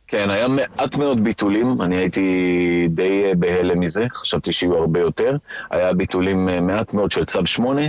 כן, 0.08 0.30
היה 0.30 0.48
מעט 0.48 0.96
מאוד 0.96 1.24
ביטולים, 1.24 1.82
אני 1.82 1.98
הייתי 1.98 2.88
די 2.90 3.24
אה, 3.26 3.36
בהלם 3.36 3.80
מזה, 3.80 4.06
חשבתי 4.10 4.54
שיהיו 4.54 4.78
הרבה 4.78 5.00
יותר. 5.00 5.38
היה 5.72 5.94
ביטולים 5.94 6.50
מעט 6.68 6.94
מאוד 6.94 7.12
של 7.12 7.26
צו 7.26 7.46
8, 7.46 7.82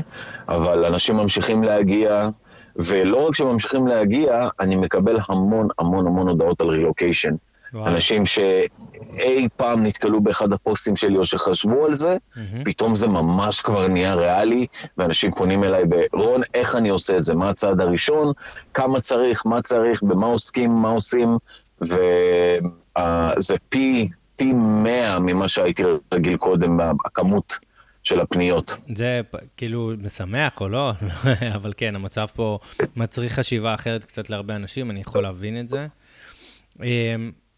אבל 0.48 0.84
אנשים 0.84 1.16
ממשיכים 1.16 1.64
להגיע, 1.64 2.28
ולא 2.76 3.26
רק 3.26 3.34
שממשיכים 3.34 3.86
להגיע, 3.86 4.48
אני 4.60 4.76
מקבל 4.76 5.16
המון 5.28 5.68
המון 5.78 6.06
המון 6.06 6.28
הודעות 6.28 6.60
על 6.60 6.68
רילוקיישן. 6.68 7.34
אנשים 7.74 8.26
שאי 8.26 9.48
פעם 9.56 9.86
נתקלו 9.86 10.20
באחד 10.20 10.52
הפוסטים 10.52 10.96
שלי 10.96 11.16
או 11.16 11.24
שחשבו 11.24 11.84
על 11.84 11.94
זה, 11.94 12.16
mm-hmm. 12.16 12.40
פתאום 12.64 12.94
זה 12.96 13.08
ממש 13.08 13.60
כבר 13.60 13.88
נהיה 13.88 14.14
ריאלי, 14.14 14.66
ואנשים 14.98 15.30
פונים 15.32 15.64
אליי 15.64 15.84
ברון, 16.12 16.42
איך 16.54 16.76
אני 16.76 16.88
עושה 16.88 17.16
את 17.16 17.22
זה? 17.22 17.34
מה 17.34 17.50
הצעד 17.50 17.80
הראשון? 17.80 18.32
כמה 18.74 19.00
צריך? 19.00 19.46
מה 19.46 19.62
צריך? 19.62 20.02
במה 20.02 20.26
עוסקים? 20.26 20.70
מה 20.70 20.88
עושים? 20.88 21.38
וזה 21.80 23.56
פי, 23.68 24.08
פי 24.36 24.52
מאה 24.52 25.18
ממה 25.18 25.48
שהייתי 25.48 25.82
רגיל 26.14 26.36
קודם, 26.36 26.78
הכמות 27.04 27.58
של 28.02 28.20
הפניות. 28.20 28.76
זה 28.96 29.20
כאילו 29.56 29.92
משמח 29.98 30.60
או 30.60 30.68
לא, 30.68 30.92
אבל 31.56 31.72
כן, 31.76 31.96
המצב 31.96 32.26
פה 32.34 32.58
מצריך 32.96 33.32
חשיבה 33.32 33.74
אחרת 33.74 34.04
קצת 34.04 34.30
להרבה 34.30 34.56
אנשים, 34.56 34.90
אני 34.90 35.00
יכול 35.00 35.22
להבין 35.22 35.60
את 35.60 35.68
זה. 35.68 35.86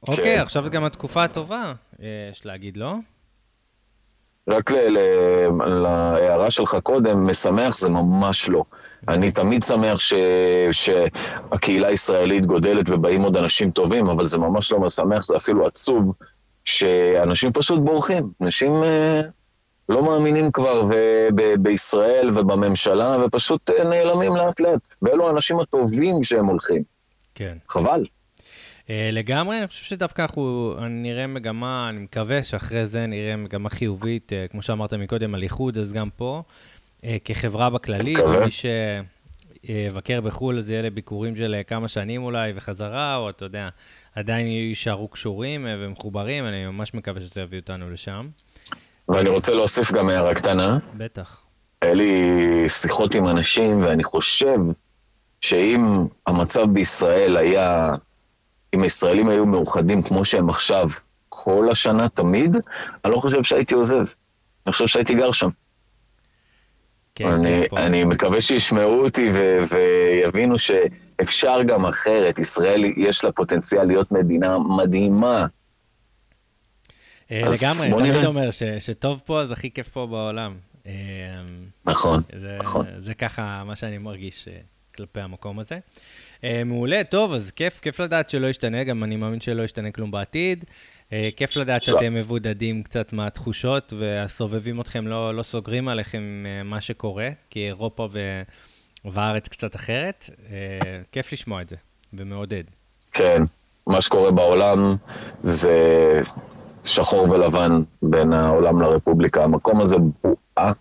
אוקיי, 0.02 0.24
כן. 0.24 0.40
עכשיו 0.40 0.62
זה 0.62 0.70
גם 0.70 0.84
התקופה 0.84 1.24
הטובה, 1.24 1.72
יש 2.32 2.46
להגיד, 2.46 2.76
לא? 2.76 2.94
רק 4.48 4.70
להערה 5.82 6.50
שלך 6.50 6.76
קודם, 6.82 7.26
משמח 7.30 7.78
זה 7.78 7.88
ממש 7.90 8.48
לא. 8.48 8.64
אני 9.08 9.30
תמיד 9.30 9.62
שמח 9.62 9.98
ש... 9.98 10.14
שהקהילה 10.72 11.88
הישראלית 11.88 12.46
גודלת 12.46 12.90
ובאים 12.90 13.22
עוד 13.22 13.36
אנשים 13.36 13.70
טובים, 13.70 14.06
אבל 14.06 14.26
זה 14.26 14.38
ממש 14.38 14.72
לא 14.72 14.80
משמח, 14.80 15.24
זה 15.24 15.36
אפילו 15.36 15.66
עצוב 15.66 16.14
שאנשים 16.64 17.52
פשוט 17.52 17.80
בורחים. 17.80 18.30
אנשים 18.40 18.84
אה, 18.84 19.20
לא 19.88 20.02
מאמינים 20.02 20.52
כבר 20.52 20.82
ב- 21.34 21.54
בישראל 21.58 22.30
ובממשלה, 22.34 23.16
ופשוט 23.24 23.70
אה, 23.70 23.84
נעלמים 23.84 24.36
לאט 24.36 24.60
לאט. 24.60 24.80
ואלו 25.02 25.28
האנשים 25.28 25.60
הטובים 25.60 26.22
שהם 26.22 26.46
הולכים. 26.46 26.82
כן. 27.34 27.56
חבל. 27.68 28.04
Uh, 28.88 28.90
לגמרי, 29.12 29.58
אני 29.58 29.66
חושב 29.66 29.84
שדוווקא 29.84 30.22
אנחנו 30.22 30.74
נראה 30.90 31.26
מגמה, 31.26 31.86
אני 31.90 31.98
מקווה 31.98 32.44
שאחרי 32.44 32.86
זה 32.86 33.06
נראה 33.06 33.36
מגמה 33.36 33.70
חיובית, 33.70 34.32
uh, 34.32 34.50
כמו 34.52 34.62
שאמרת 34.62 34.94
מקודם, 34.94 35.34
על 35.34 35.42
איחוד, 35.42 35.78
אז 35.78 35.92
גם 35.92 36.08
פה, 36.16 36.42
uh, 36.96 37.04
כחברה 37.24 37.70
בכללי, 37.70 38.14
מי 38.16 38.50
שיבקר 39.66 40.20
בחו"ל, 40.20 40.60
זה 40.60 40.72
יהיה 40.72 40.82
לביקורים 40.82 41.36
של 41.36 41.56
כמה 41.66 41.88
שנים 41.88 42.22
אולי, 42.22 42.52
וחזרה, 42.56 43.16
או 43.16 43.30
אתה 43.30 43.44
יודע, 43.44 43.68
עדיין 44.14 44.46
יישארו 44.46 45.08
קשורים 45.08 45.66
ומחוברים, 45.68 46.46
אני 46.46 46.66
ממש 46.66 46.94
מקווה 46.94 47.20
שזה 47.20 47.40
יביא 47.40 47.58
אותנו 47.58 47.90
לשם. 47.90 48.28
ואני 49.08 49.28
רוצה 49.28 49.52
להוסיף 49.54 49.92
גם 49.92 50.08
הערה 50.08 50.34
קטנה. 50.34 50.78
בטח. 50.96 51.42
היה 51.82 51.94
לי 51.94 52.12
שיחות 52.68 53.14
עם 53.14 53.28
אנשים, 53.28 53.82
ואני 53.82 54.04
חושב 54.04 54.58
שאם 55.40 56.06
המצב 56.26 56.64
בישראל 56.72 57.36
היה, 57.36 57.94
אם 58.74 58.82
הישראלים 58.82 59.28
היו 59.28 59.46
מאוחדים 59.46 60.02
כמו 60.02 60.24
שהם 60.24 60.48
עכשיו, 60.48 60.88
כל 61.28 61.68
השנה 61.70 62.08
תמיד, 62.08 62.56
אני 63.04 63.12
לא 63.12 63.18
חושב 63.18 63.42
שהייתי 63.42 63.74
עוזב. 63.74 64.04
אני 64.66 64.72
חושב 64.72 64.86
שהייתי 64.86 65.14
גר 65.14 65.32
שם. 65.32 65.48
כן, 67.14 67.28
אני, 67.28 67.66
אני 67.76 68.04
מקווה 68.04 68.40
שישמעו 68.40 69.04
אותי 69.04 69.30
ו- 69.34 69.62
ויבינו 69.70 70.58
שאפשר 70.58 71.62
גם 71.62 71.86
אחרת. 71.86 72.38
ישראל 72.38 72.84
יש 72.96 73.24
לה 73.24 73.32
פוטנציאל 73.32 73.84
להיות 73.84 74.12
מדינה 74.12 74.56
מדהימה, 74.58 75.46
אה, 77.30 77.42
לגמרי, 77.42 77.90
תמיד. 77.90 78.24
אומר 78.24 78.50
ש, 78.50 78.62
שטוב 78.62 79.22
פה, 79.24 79.40
אז 79.40 79.52
הכי 79.52 79.70
כיף 79.70 79.88
פה 79.88 80.06
בעולם. 80.06 80.56
אה, 80.86 80.92
נכון, 81.86 82.22
זה, 82.40 82.56
נכון. 82.60 82.86
זה 82.98 83.14
ככה 83.14 83.62
מה 83.66 83.76
שאני 83.76 83.98
מרגיש 83.98 84.48
אה, 84.48 84.58
כלפי 84.94 85.20
המקום 85.20 85.58
הזה. 85.58 85.78
מעולה, 86.64 87.04
טוב, 87.04 87.32
אז 87.32 87.50
כיף, 87.50 87.80
כיף 87.80 88.00
לדעת 88.00 88.30
שלא 88.30 88.46
ישתנה, 88.46 88.84
גם 88.84 89.04
אני 89.04 89.16
מאמין 89.16 89.40
שלא 89.40 89.62
ישתנה 89.62 89.90
כלום 89.90 90.10
בעתיד. 90.10 90.64
כיף 91.36 91.56
לדעת 91.56 91.88
לא. 91.88 91.94
שאתם 91.94 92.14
מבודדים 92.14 92.82
קצת 92.82 93.12
מהתחושות, 93.12 93.92
והסובבים 93.98 94.80
אתכם 94.80 95.06
לא, 95.06 95.34
לא 95.34 95.42
סוגרים 95.42 95.88
עליכם 95.88 96.44
מה 96.64 96.80
שקורה, 96.80 97.28
כי 97.50 97.66
אירופה 97.66 98.08
ו... 98.12 98.42
והארץ 99.04 99.48
קצת 99.48 99.76
אחרת. 99.76 100.30
כיף 101.12 101.32
לשמוע 101.32 101.62
את 101.62 101.68
זה, 101.68 101.76
ומעודד. 102.12 102.64
כן, 103.12 103.42
מה 103.86 104.00
שקורה 104.00 104.30
בעולם 104.30 104.96
זה 105.42 105.72
שחור 106.84 107.30
ולבן 107.30 107.82
בין 108.02 108.32
העולם 108.32 108.80
לרפובליקה. 108.80 109.44
המקום 109.44 109.80
הזה 109.80 109.96
בועה, 110.22 110.72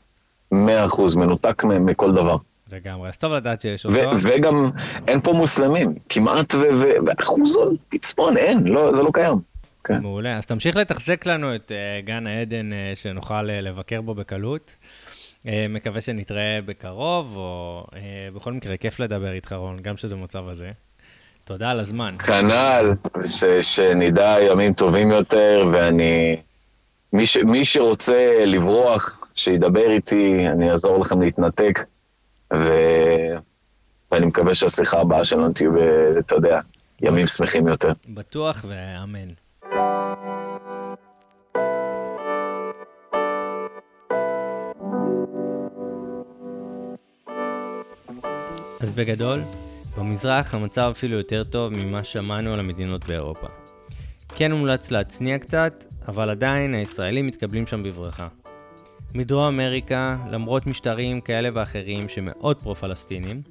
מאה 0.51 0.85
אחוז, 0.85 1.15
מנותק 1.15 1.63
מכל 1.63 2.11
דבר. 2.11 2.37
לגמרי, 2.71 3.09
אז 3.09 3.17
טוב 3.17 3.33
לדעת 3.33 3.61
שיש 3.61 3.85
אותו. 3.85 4.11
וגם 4.21 4.71
אין 5.07 5.21
פה 5.21 5.33
מוסלמים, 5.33 5.95
כמעט 6.09 6.55
ואחוזון 7.05 7.75
פצפון, 7.89 8.37
אין, 8.37 8.67
לא, 8.67 8.93
זה 8.93 9.03
לא 9.03 9.09
קיים. 9.13 9.37
כן. 9.83 9.99
מעולה, 10.01 10.37
אז 10.37 10.45
תמשיך 10.45 10.75
לתחזק 10.75 11.25
לנו 11.25 11.55
את 11.55 11.71
uh, 11.71 12.05
גן 12.05 12.27
העדן 12.27 12.71
uh, 12.71 12.95
שנוכל 12.95 13.45
uh, 13.45 13.61
לבקר 13.61 14.01
בו 14.01 14.15
בקלות. 14.15 14.75
Uh, 15.39 15.49
מקווה 15.69 16.01
שנתראה 16.01 16.59
בקרוב, 16.65 17.33
או 17.37 17.83
uh, 17.91 17.95
בכל 18.35 18.53
מקרה, 18.53 18.77
כיף 18.77 18.99
לדבר 18.99 19.31
איתך, 19.31 19.53
רון, 19.53 19.79
גם 19.81 19.97
שזה 19.97 20.15
במצב 20.15 20.47
הזה. 20.47 20.71
תודה 21.43 21.69
על 21.69 21.79
הזמן. 21.79 22.15
כנ"ל, 22.25 22.93
שנדע 23.61 24.35
ימים 24.41 24.73
טובים 24.73 25.11
יותר, 25.11 25.69
ואני... 25.71 26.37
מי, 27.13 27.25
ש, 27.25 27.37
מי 27.37 27.65
שרוצה 27.65 28.43
לברוח, 28.45 29.27
שידבר 29.35 29.91
איתי, 29.91 30.47
אני 30.47 30.71
אעזור 30.71 30.99
לכם 30.99 31.21
להתנתק, 31.21 31.83
ו... 32.53 32.69
ואני 34.11 34.25
מקווה 34.25 34.55
שהשיחה 34.55 34.99
הבאה 34.99 35.23
שלנו 35.23 35.53
תהיו, 35.53 35.71
אתה 36.19 36.35
יודע, 36.35 36.59
ימים 37.01 37.27
שמחים 37.27 37.67
יותר. 37.67 37.91
בטוח 38.09 38.65
ואמן. 38.67 39.29
אז 48.79 48.91
בגדול, 48.91 49.41
במזרח 49.97 50.53
המצב 50.53 50.91
אפילו 50.97 51.17
יותר 51.17 51.43
טוב 51.43 51.73
ממה 51.73 52.03
שמענו 52.03 52.53
על 52.53 52.59
המדינות 52.59 53.05
באירופה. 53.05 53.47
כן 54.35 54.51
מומלץ 54.51 54.91
להצניע 54.91 55.39
קצת, 55.39 55.85
אבל 56.07 56.29
עדיין 56.29 56.73
הישראלים 56.73 57.27
מתקבלים 57.27 57.67
שם 57.67 57.83
בברכה. 57.83 58.27
מדרום 59.15 59.45
אמריקה, 59.45 60.17
למרות 60.31 60.67
משטרים 60.67 61.21
כאלה 61.21 61.49
ואחרים 61.53 62.09
שמאוד 62.09 62.61
פרו-פלסטינים, 62.61 63.41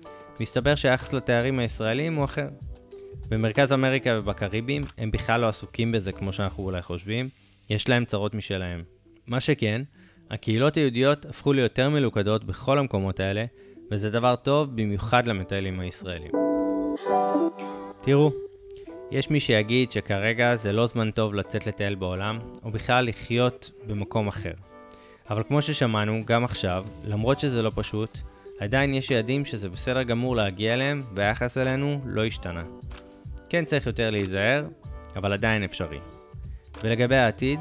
מסתבר 0.40 0.74
שהיחס 0.74 1.12
לתיירים 1.12 1.58
הישראלים 1.58 2.14
הוא 2.14 2.24
אחר. 2.24 2.48
במרכז 3.28 3.72
אמריקה 3.72 4.18
ובקריבים 4.20 4.82
הם 4.98 5.10
בכלל 5.10 5.40
לא 5.40 5.48
עסוקים 5.48 5.92
בזה 5.92 6.12
כמו 6.12 6.32
שאנחנו 6.32 6.64
אולי 6.64 6.82
חושבים, 6.82 7.28
יש 7.70 7.88
להם 7.88 8.04
צרות 8.04 8.34
משלהם. 8.34 8.82
מה 9.26 9.40
שכן, 9.40 9.82
הקהילות 10.30 10.74
היהודיות 10.74 11.24
הפכו 11.24 11.52
ליותר 11.52 11.90
מלוכדות 11.90 12.44
בכל 12.44 12.78
המקומות 12.78 13.20
האלה, 13.20 13.44
וזה 13.90 14.10
דבר 14.10 14.36
טוב 14.36 14.76
במיוחד 14.76 15.26
למטיילים 15.26 15.80
הישראלים. 15.80 16.30
תראו, 18.02 18.32
יש 19.10 19.30
מי 19.30 19.40
שיגיד 19.40 19.90
שכרגע 19.90 20.56
זה 20.56 20.72
לא 20.72 20.86
זמן 20.86 21.10
טוב 21.10 21.34
לצאת 21.34 21.66
לטייל 21.66 21.94
בעולם, 21.94 22.38
או 22.64 22.70
בכלל 22.70 23.08
לחיות 23.08 23.70
במקום 23.86 24.28
אחר. 24.28 24.52
אבל 25.30 25.42
כמו 25.48 25.62
ששמענו, 25.62 26.22
גם 26.24 26.44
עכשיו, 26.44 26.84
למרות 27.04 27.40
שזה 27.40 27.62
לא 27.62 27.70
פשוט, 27.74 28.18
עדיין 28.60 28.94
יש 28.94 29.10
יעדים 29.10 29.44
שזה 29.44 29.68
בסדר 29.68 30.02
גמור 30.02 30.36
להגיע 30.36 30.74
אליהם, 30.74 30.98
והיחס 31.14 31.58
אלינו 31.58 31.96
לא 32.06 32.24
השתנה. 32.24 32.62
כן 33.48 33.64
צריך 33.64 33.86
יותר 33.86 34.10
להיזהר, 34.10 34.64
אבל 35.16 35.32
עדיין 35.32 35.64
אפשרי. 35.64 35.98
ולגבי 36.82 37.16
העתיד, 37.16 37.60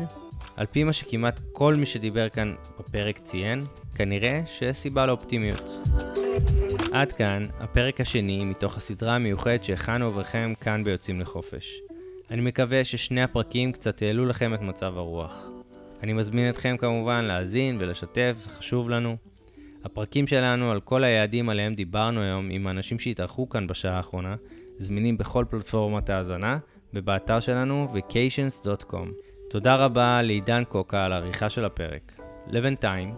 על 0.55 0.65
פי 0.65 0.83
מה 0.83 0.93
שכמעט 0.93 1.39
כל 1.51 1.75
מי 1.75 1.85
שדיבר 1.85 2.29
כאן 2.29 2.55
בפרק 2.79 3.19
ציין, 3.19 3.59
כנראה 3.95 4.41
שיש 4.45 4.77
סיבה 4.77 5.05
לאופטימיות. 5.05 5.79
עד 6.91 7.11
כאן 7.11 7.41
הפרק 7.59 8.01
השני 8.01 8.45
מתוך 8.45 8.77
הסדרה 8.77 9.15
המיוחדת 9.15 9.63
שהכנו 9.63 10.05
עבורכם 10.07 10.53
כאן 10.61 10.83
ביוצאים 10.83 11.21
לחופש. 11.21 11.79
אני 12.31 12.41
מקווה 12.41 12.85
ששני 12.85 13.23
הפרקים 13.23 13.71
קצת 13.71 14.01
העלו 14.01 14.25
לכם 14.25 14.53
את 14.53 14.61
מצב 14.61 14.97
הרוח. 14.97 15.54
אני 16.05 16.13
מזמין 16.13 16.49
אתכם 16.49 16.75
כמובן 16.79 17.25
להאזין 17.25 17.77
ולשתף, 17.79 18.35
זה 18.37 18.49
חשוב 18.49 18.89
לנו. 18.89 19.17
הפרקים 19.83 20.27
שלנו 20.27 20.71
על 20.71 20.79
כל 20.79 21.03
היעדים 21.03 21.49
עליהם 21.49 21.75
דיברנו 21.75 22.21
היום 22.21 22.49
עם 22.51 22.67
האנשים 22.67 22.99
שהתארחו 22.99 23.49
כאן 23.49 23.67
בשעה 23.67 23.97
האחרונה, 23.97 24.35
זמינים 24.79 25.17
בכל 25.17 25.45
פלטפורמת 25.49 26.09
ההאזנה 26.09 26.57
ובאתר 26.93 27.39
שלנו 27.39 27.87
vacations.com. 27.93 29.07
תודה 29.49 29.75
רבה 29.75 30.21
לעידן 30.21 30.63
קוקה 30.63 31.05
על 31.05 31.13
העריכה 31.13 31.49
של 31.49 31.65
הפרק. 31.65 32.19
לבינתיים, 32.47 33.11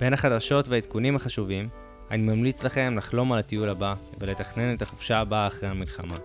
בין 0.00 0.12
החדשות 0.12 0.68
והעדכונים 0.68 1.16
החשובים, 1.16 1.68
אני 2.10 2.22
ממליץ 2.22 2.64
לכם 2.64 2.94
לחלום 2.96 3.32
על 3.32 3.38
הטיול 3.38 3.68
הבא 3.68 3.94
ולתכנן 4.18 4.74
את 4.74 4.82
החופשה 4.82 5.18
הבאה 5.18 5.46
אחרי 5.46 5.68
המלחמה, 5.68 6.16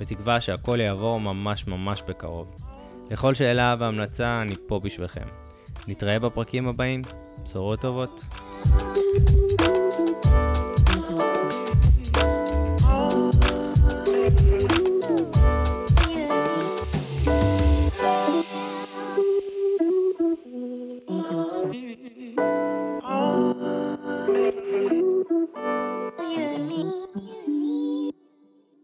בתקווה 0.00 0.40
שהכל 0.40 0.80
יעבור 0.80 1.20
ממש 1.20 1.66
ממש 1.66 2.02
בקרוב. 2.08 2.54
לכל 3.10 3.34
שאלה 3.34 3.76
והמלצה 3.78 4.42
אני 4.42 4.54
פה 4.66 4.80
בשבילכם. 4.84 5.39
נתראה 5.88 6.18
בפרקים 6.18 6.68
הבאים, 6.68 7.02
בשורות 7.44 7.80
טובות. 7.80 8.24
thank 8.62 9.30
you 9.30 9.49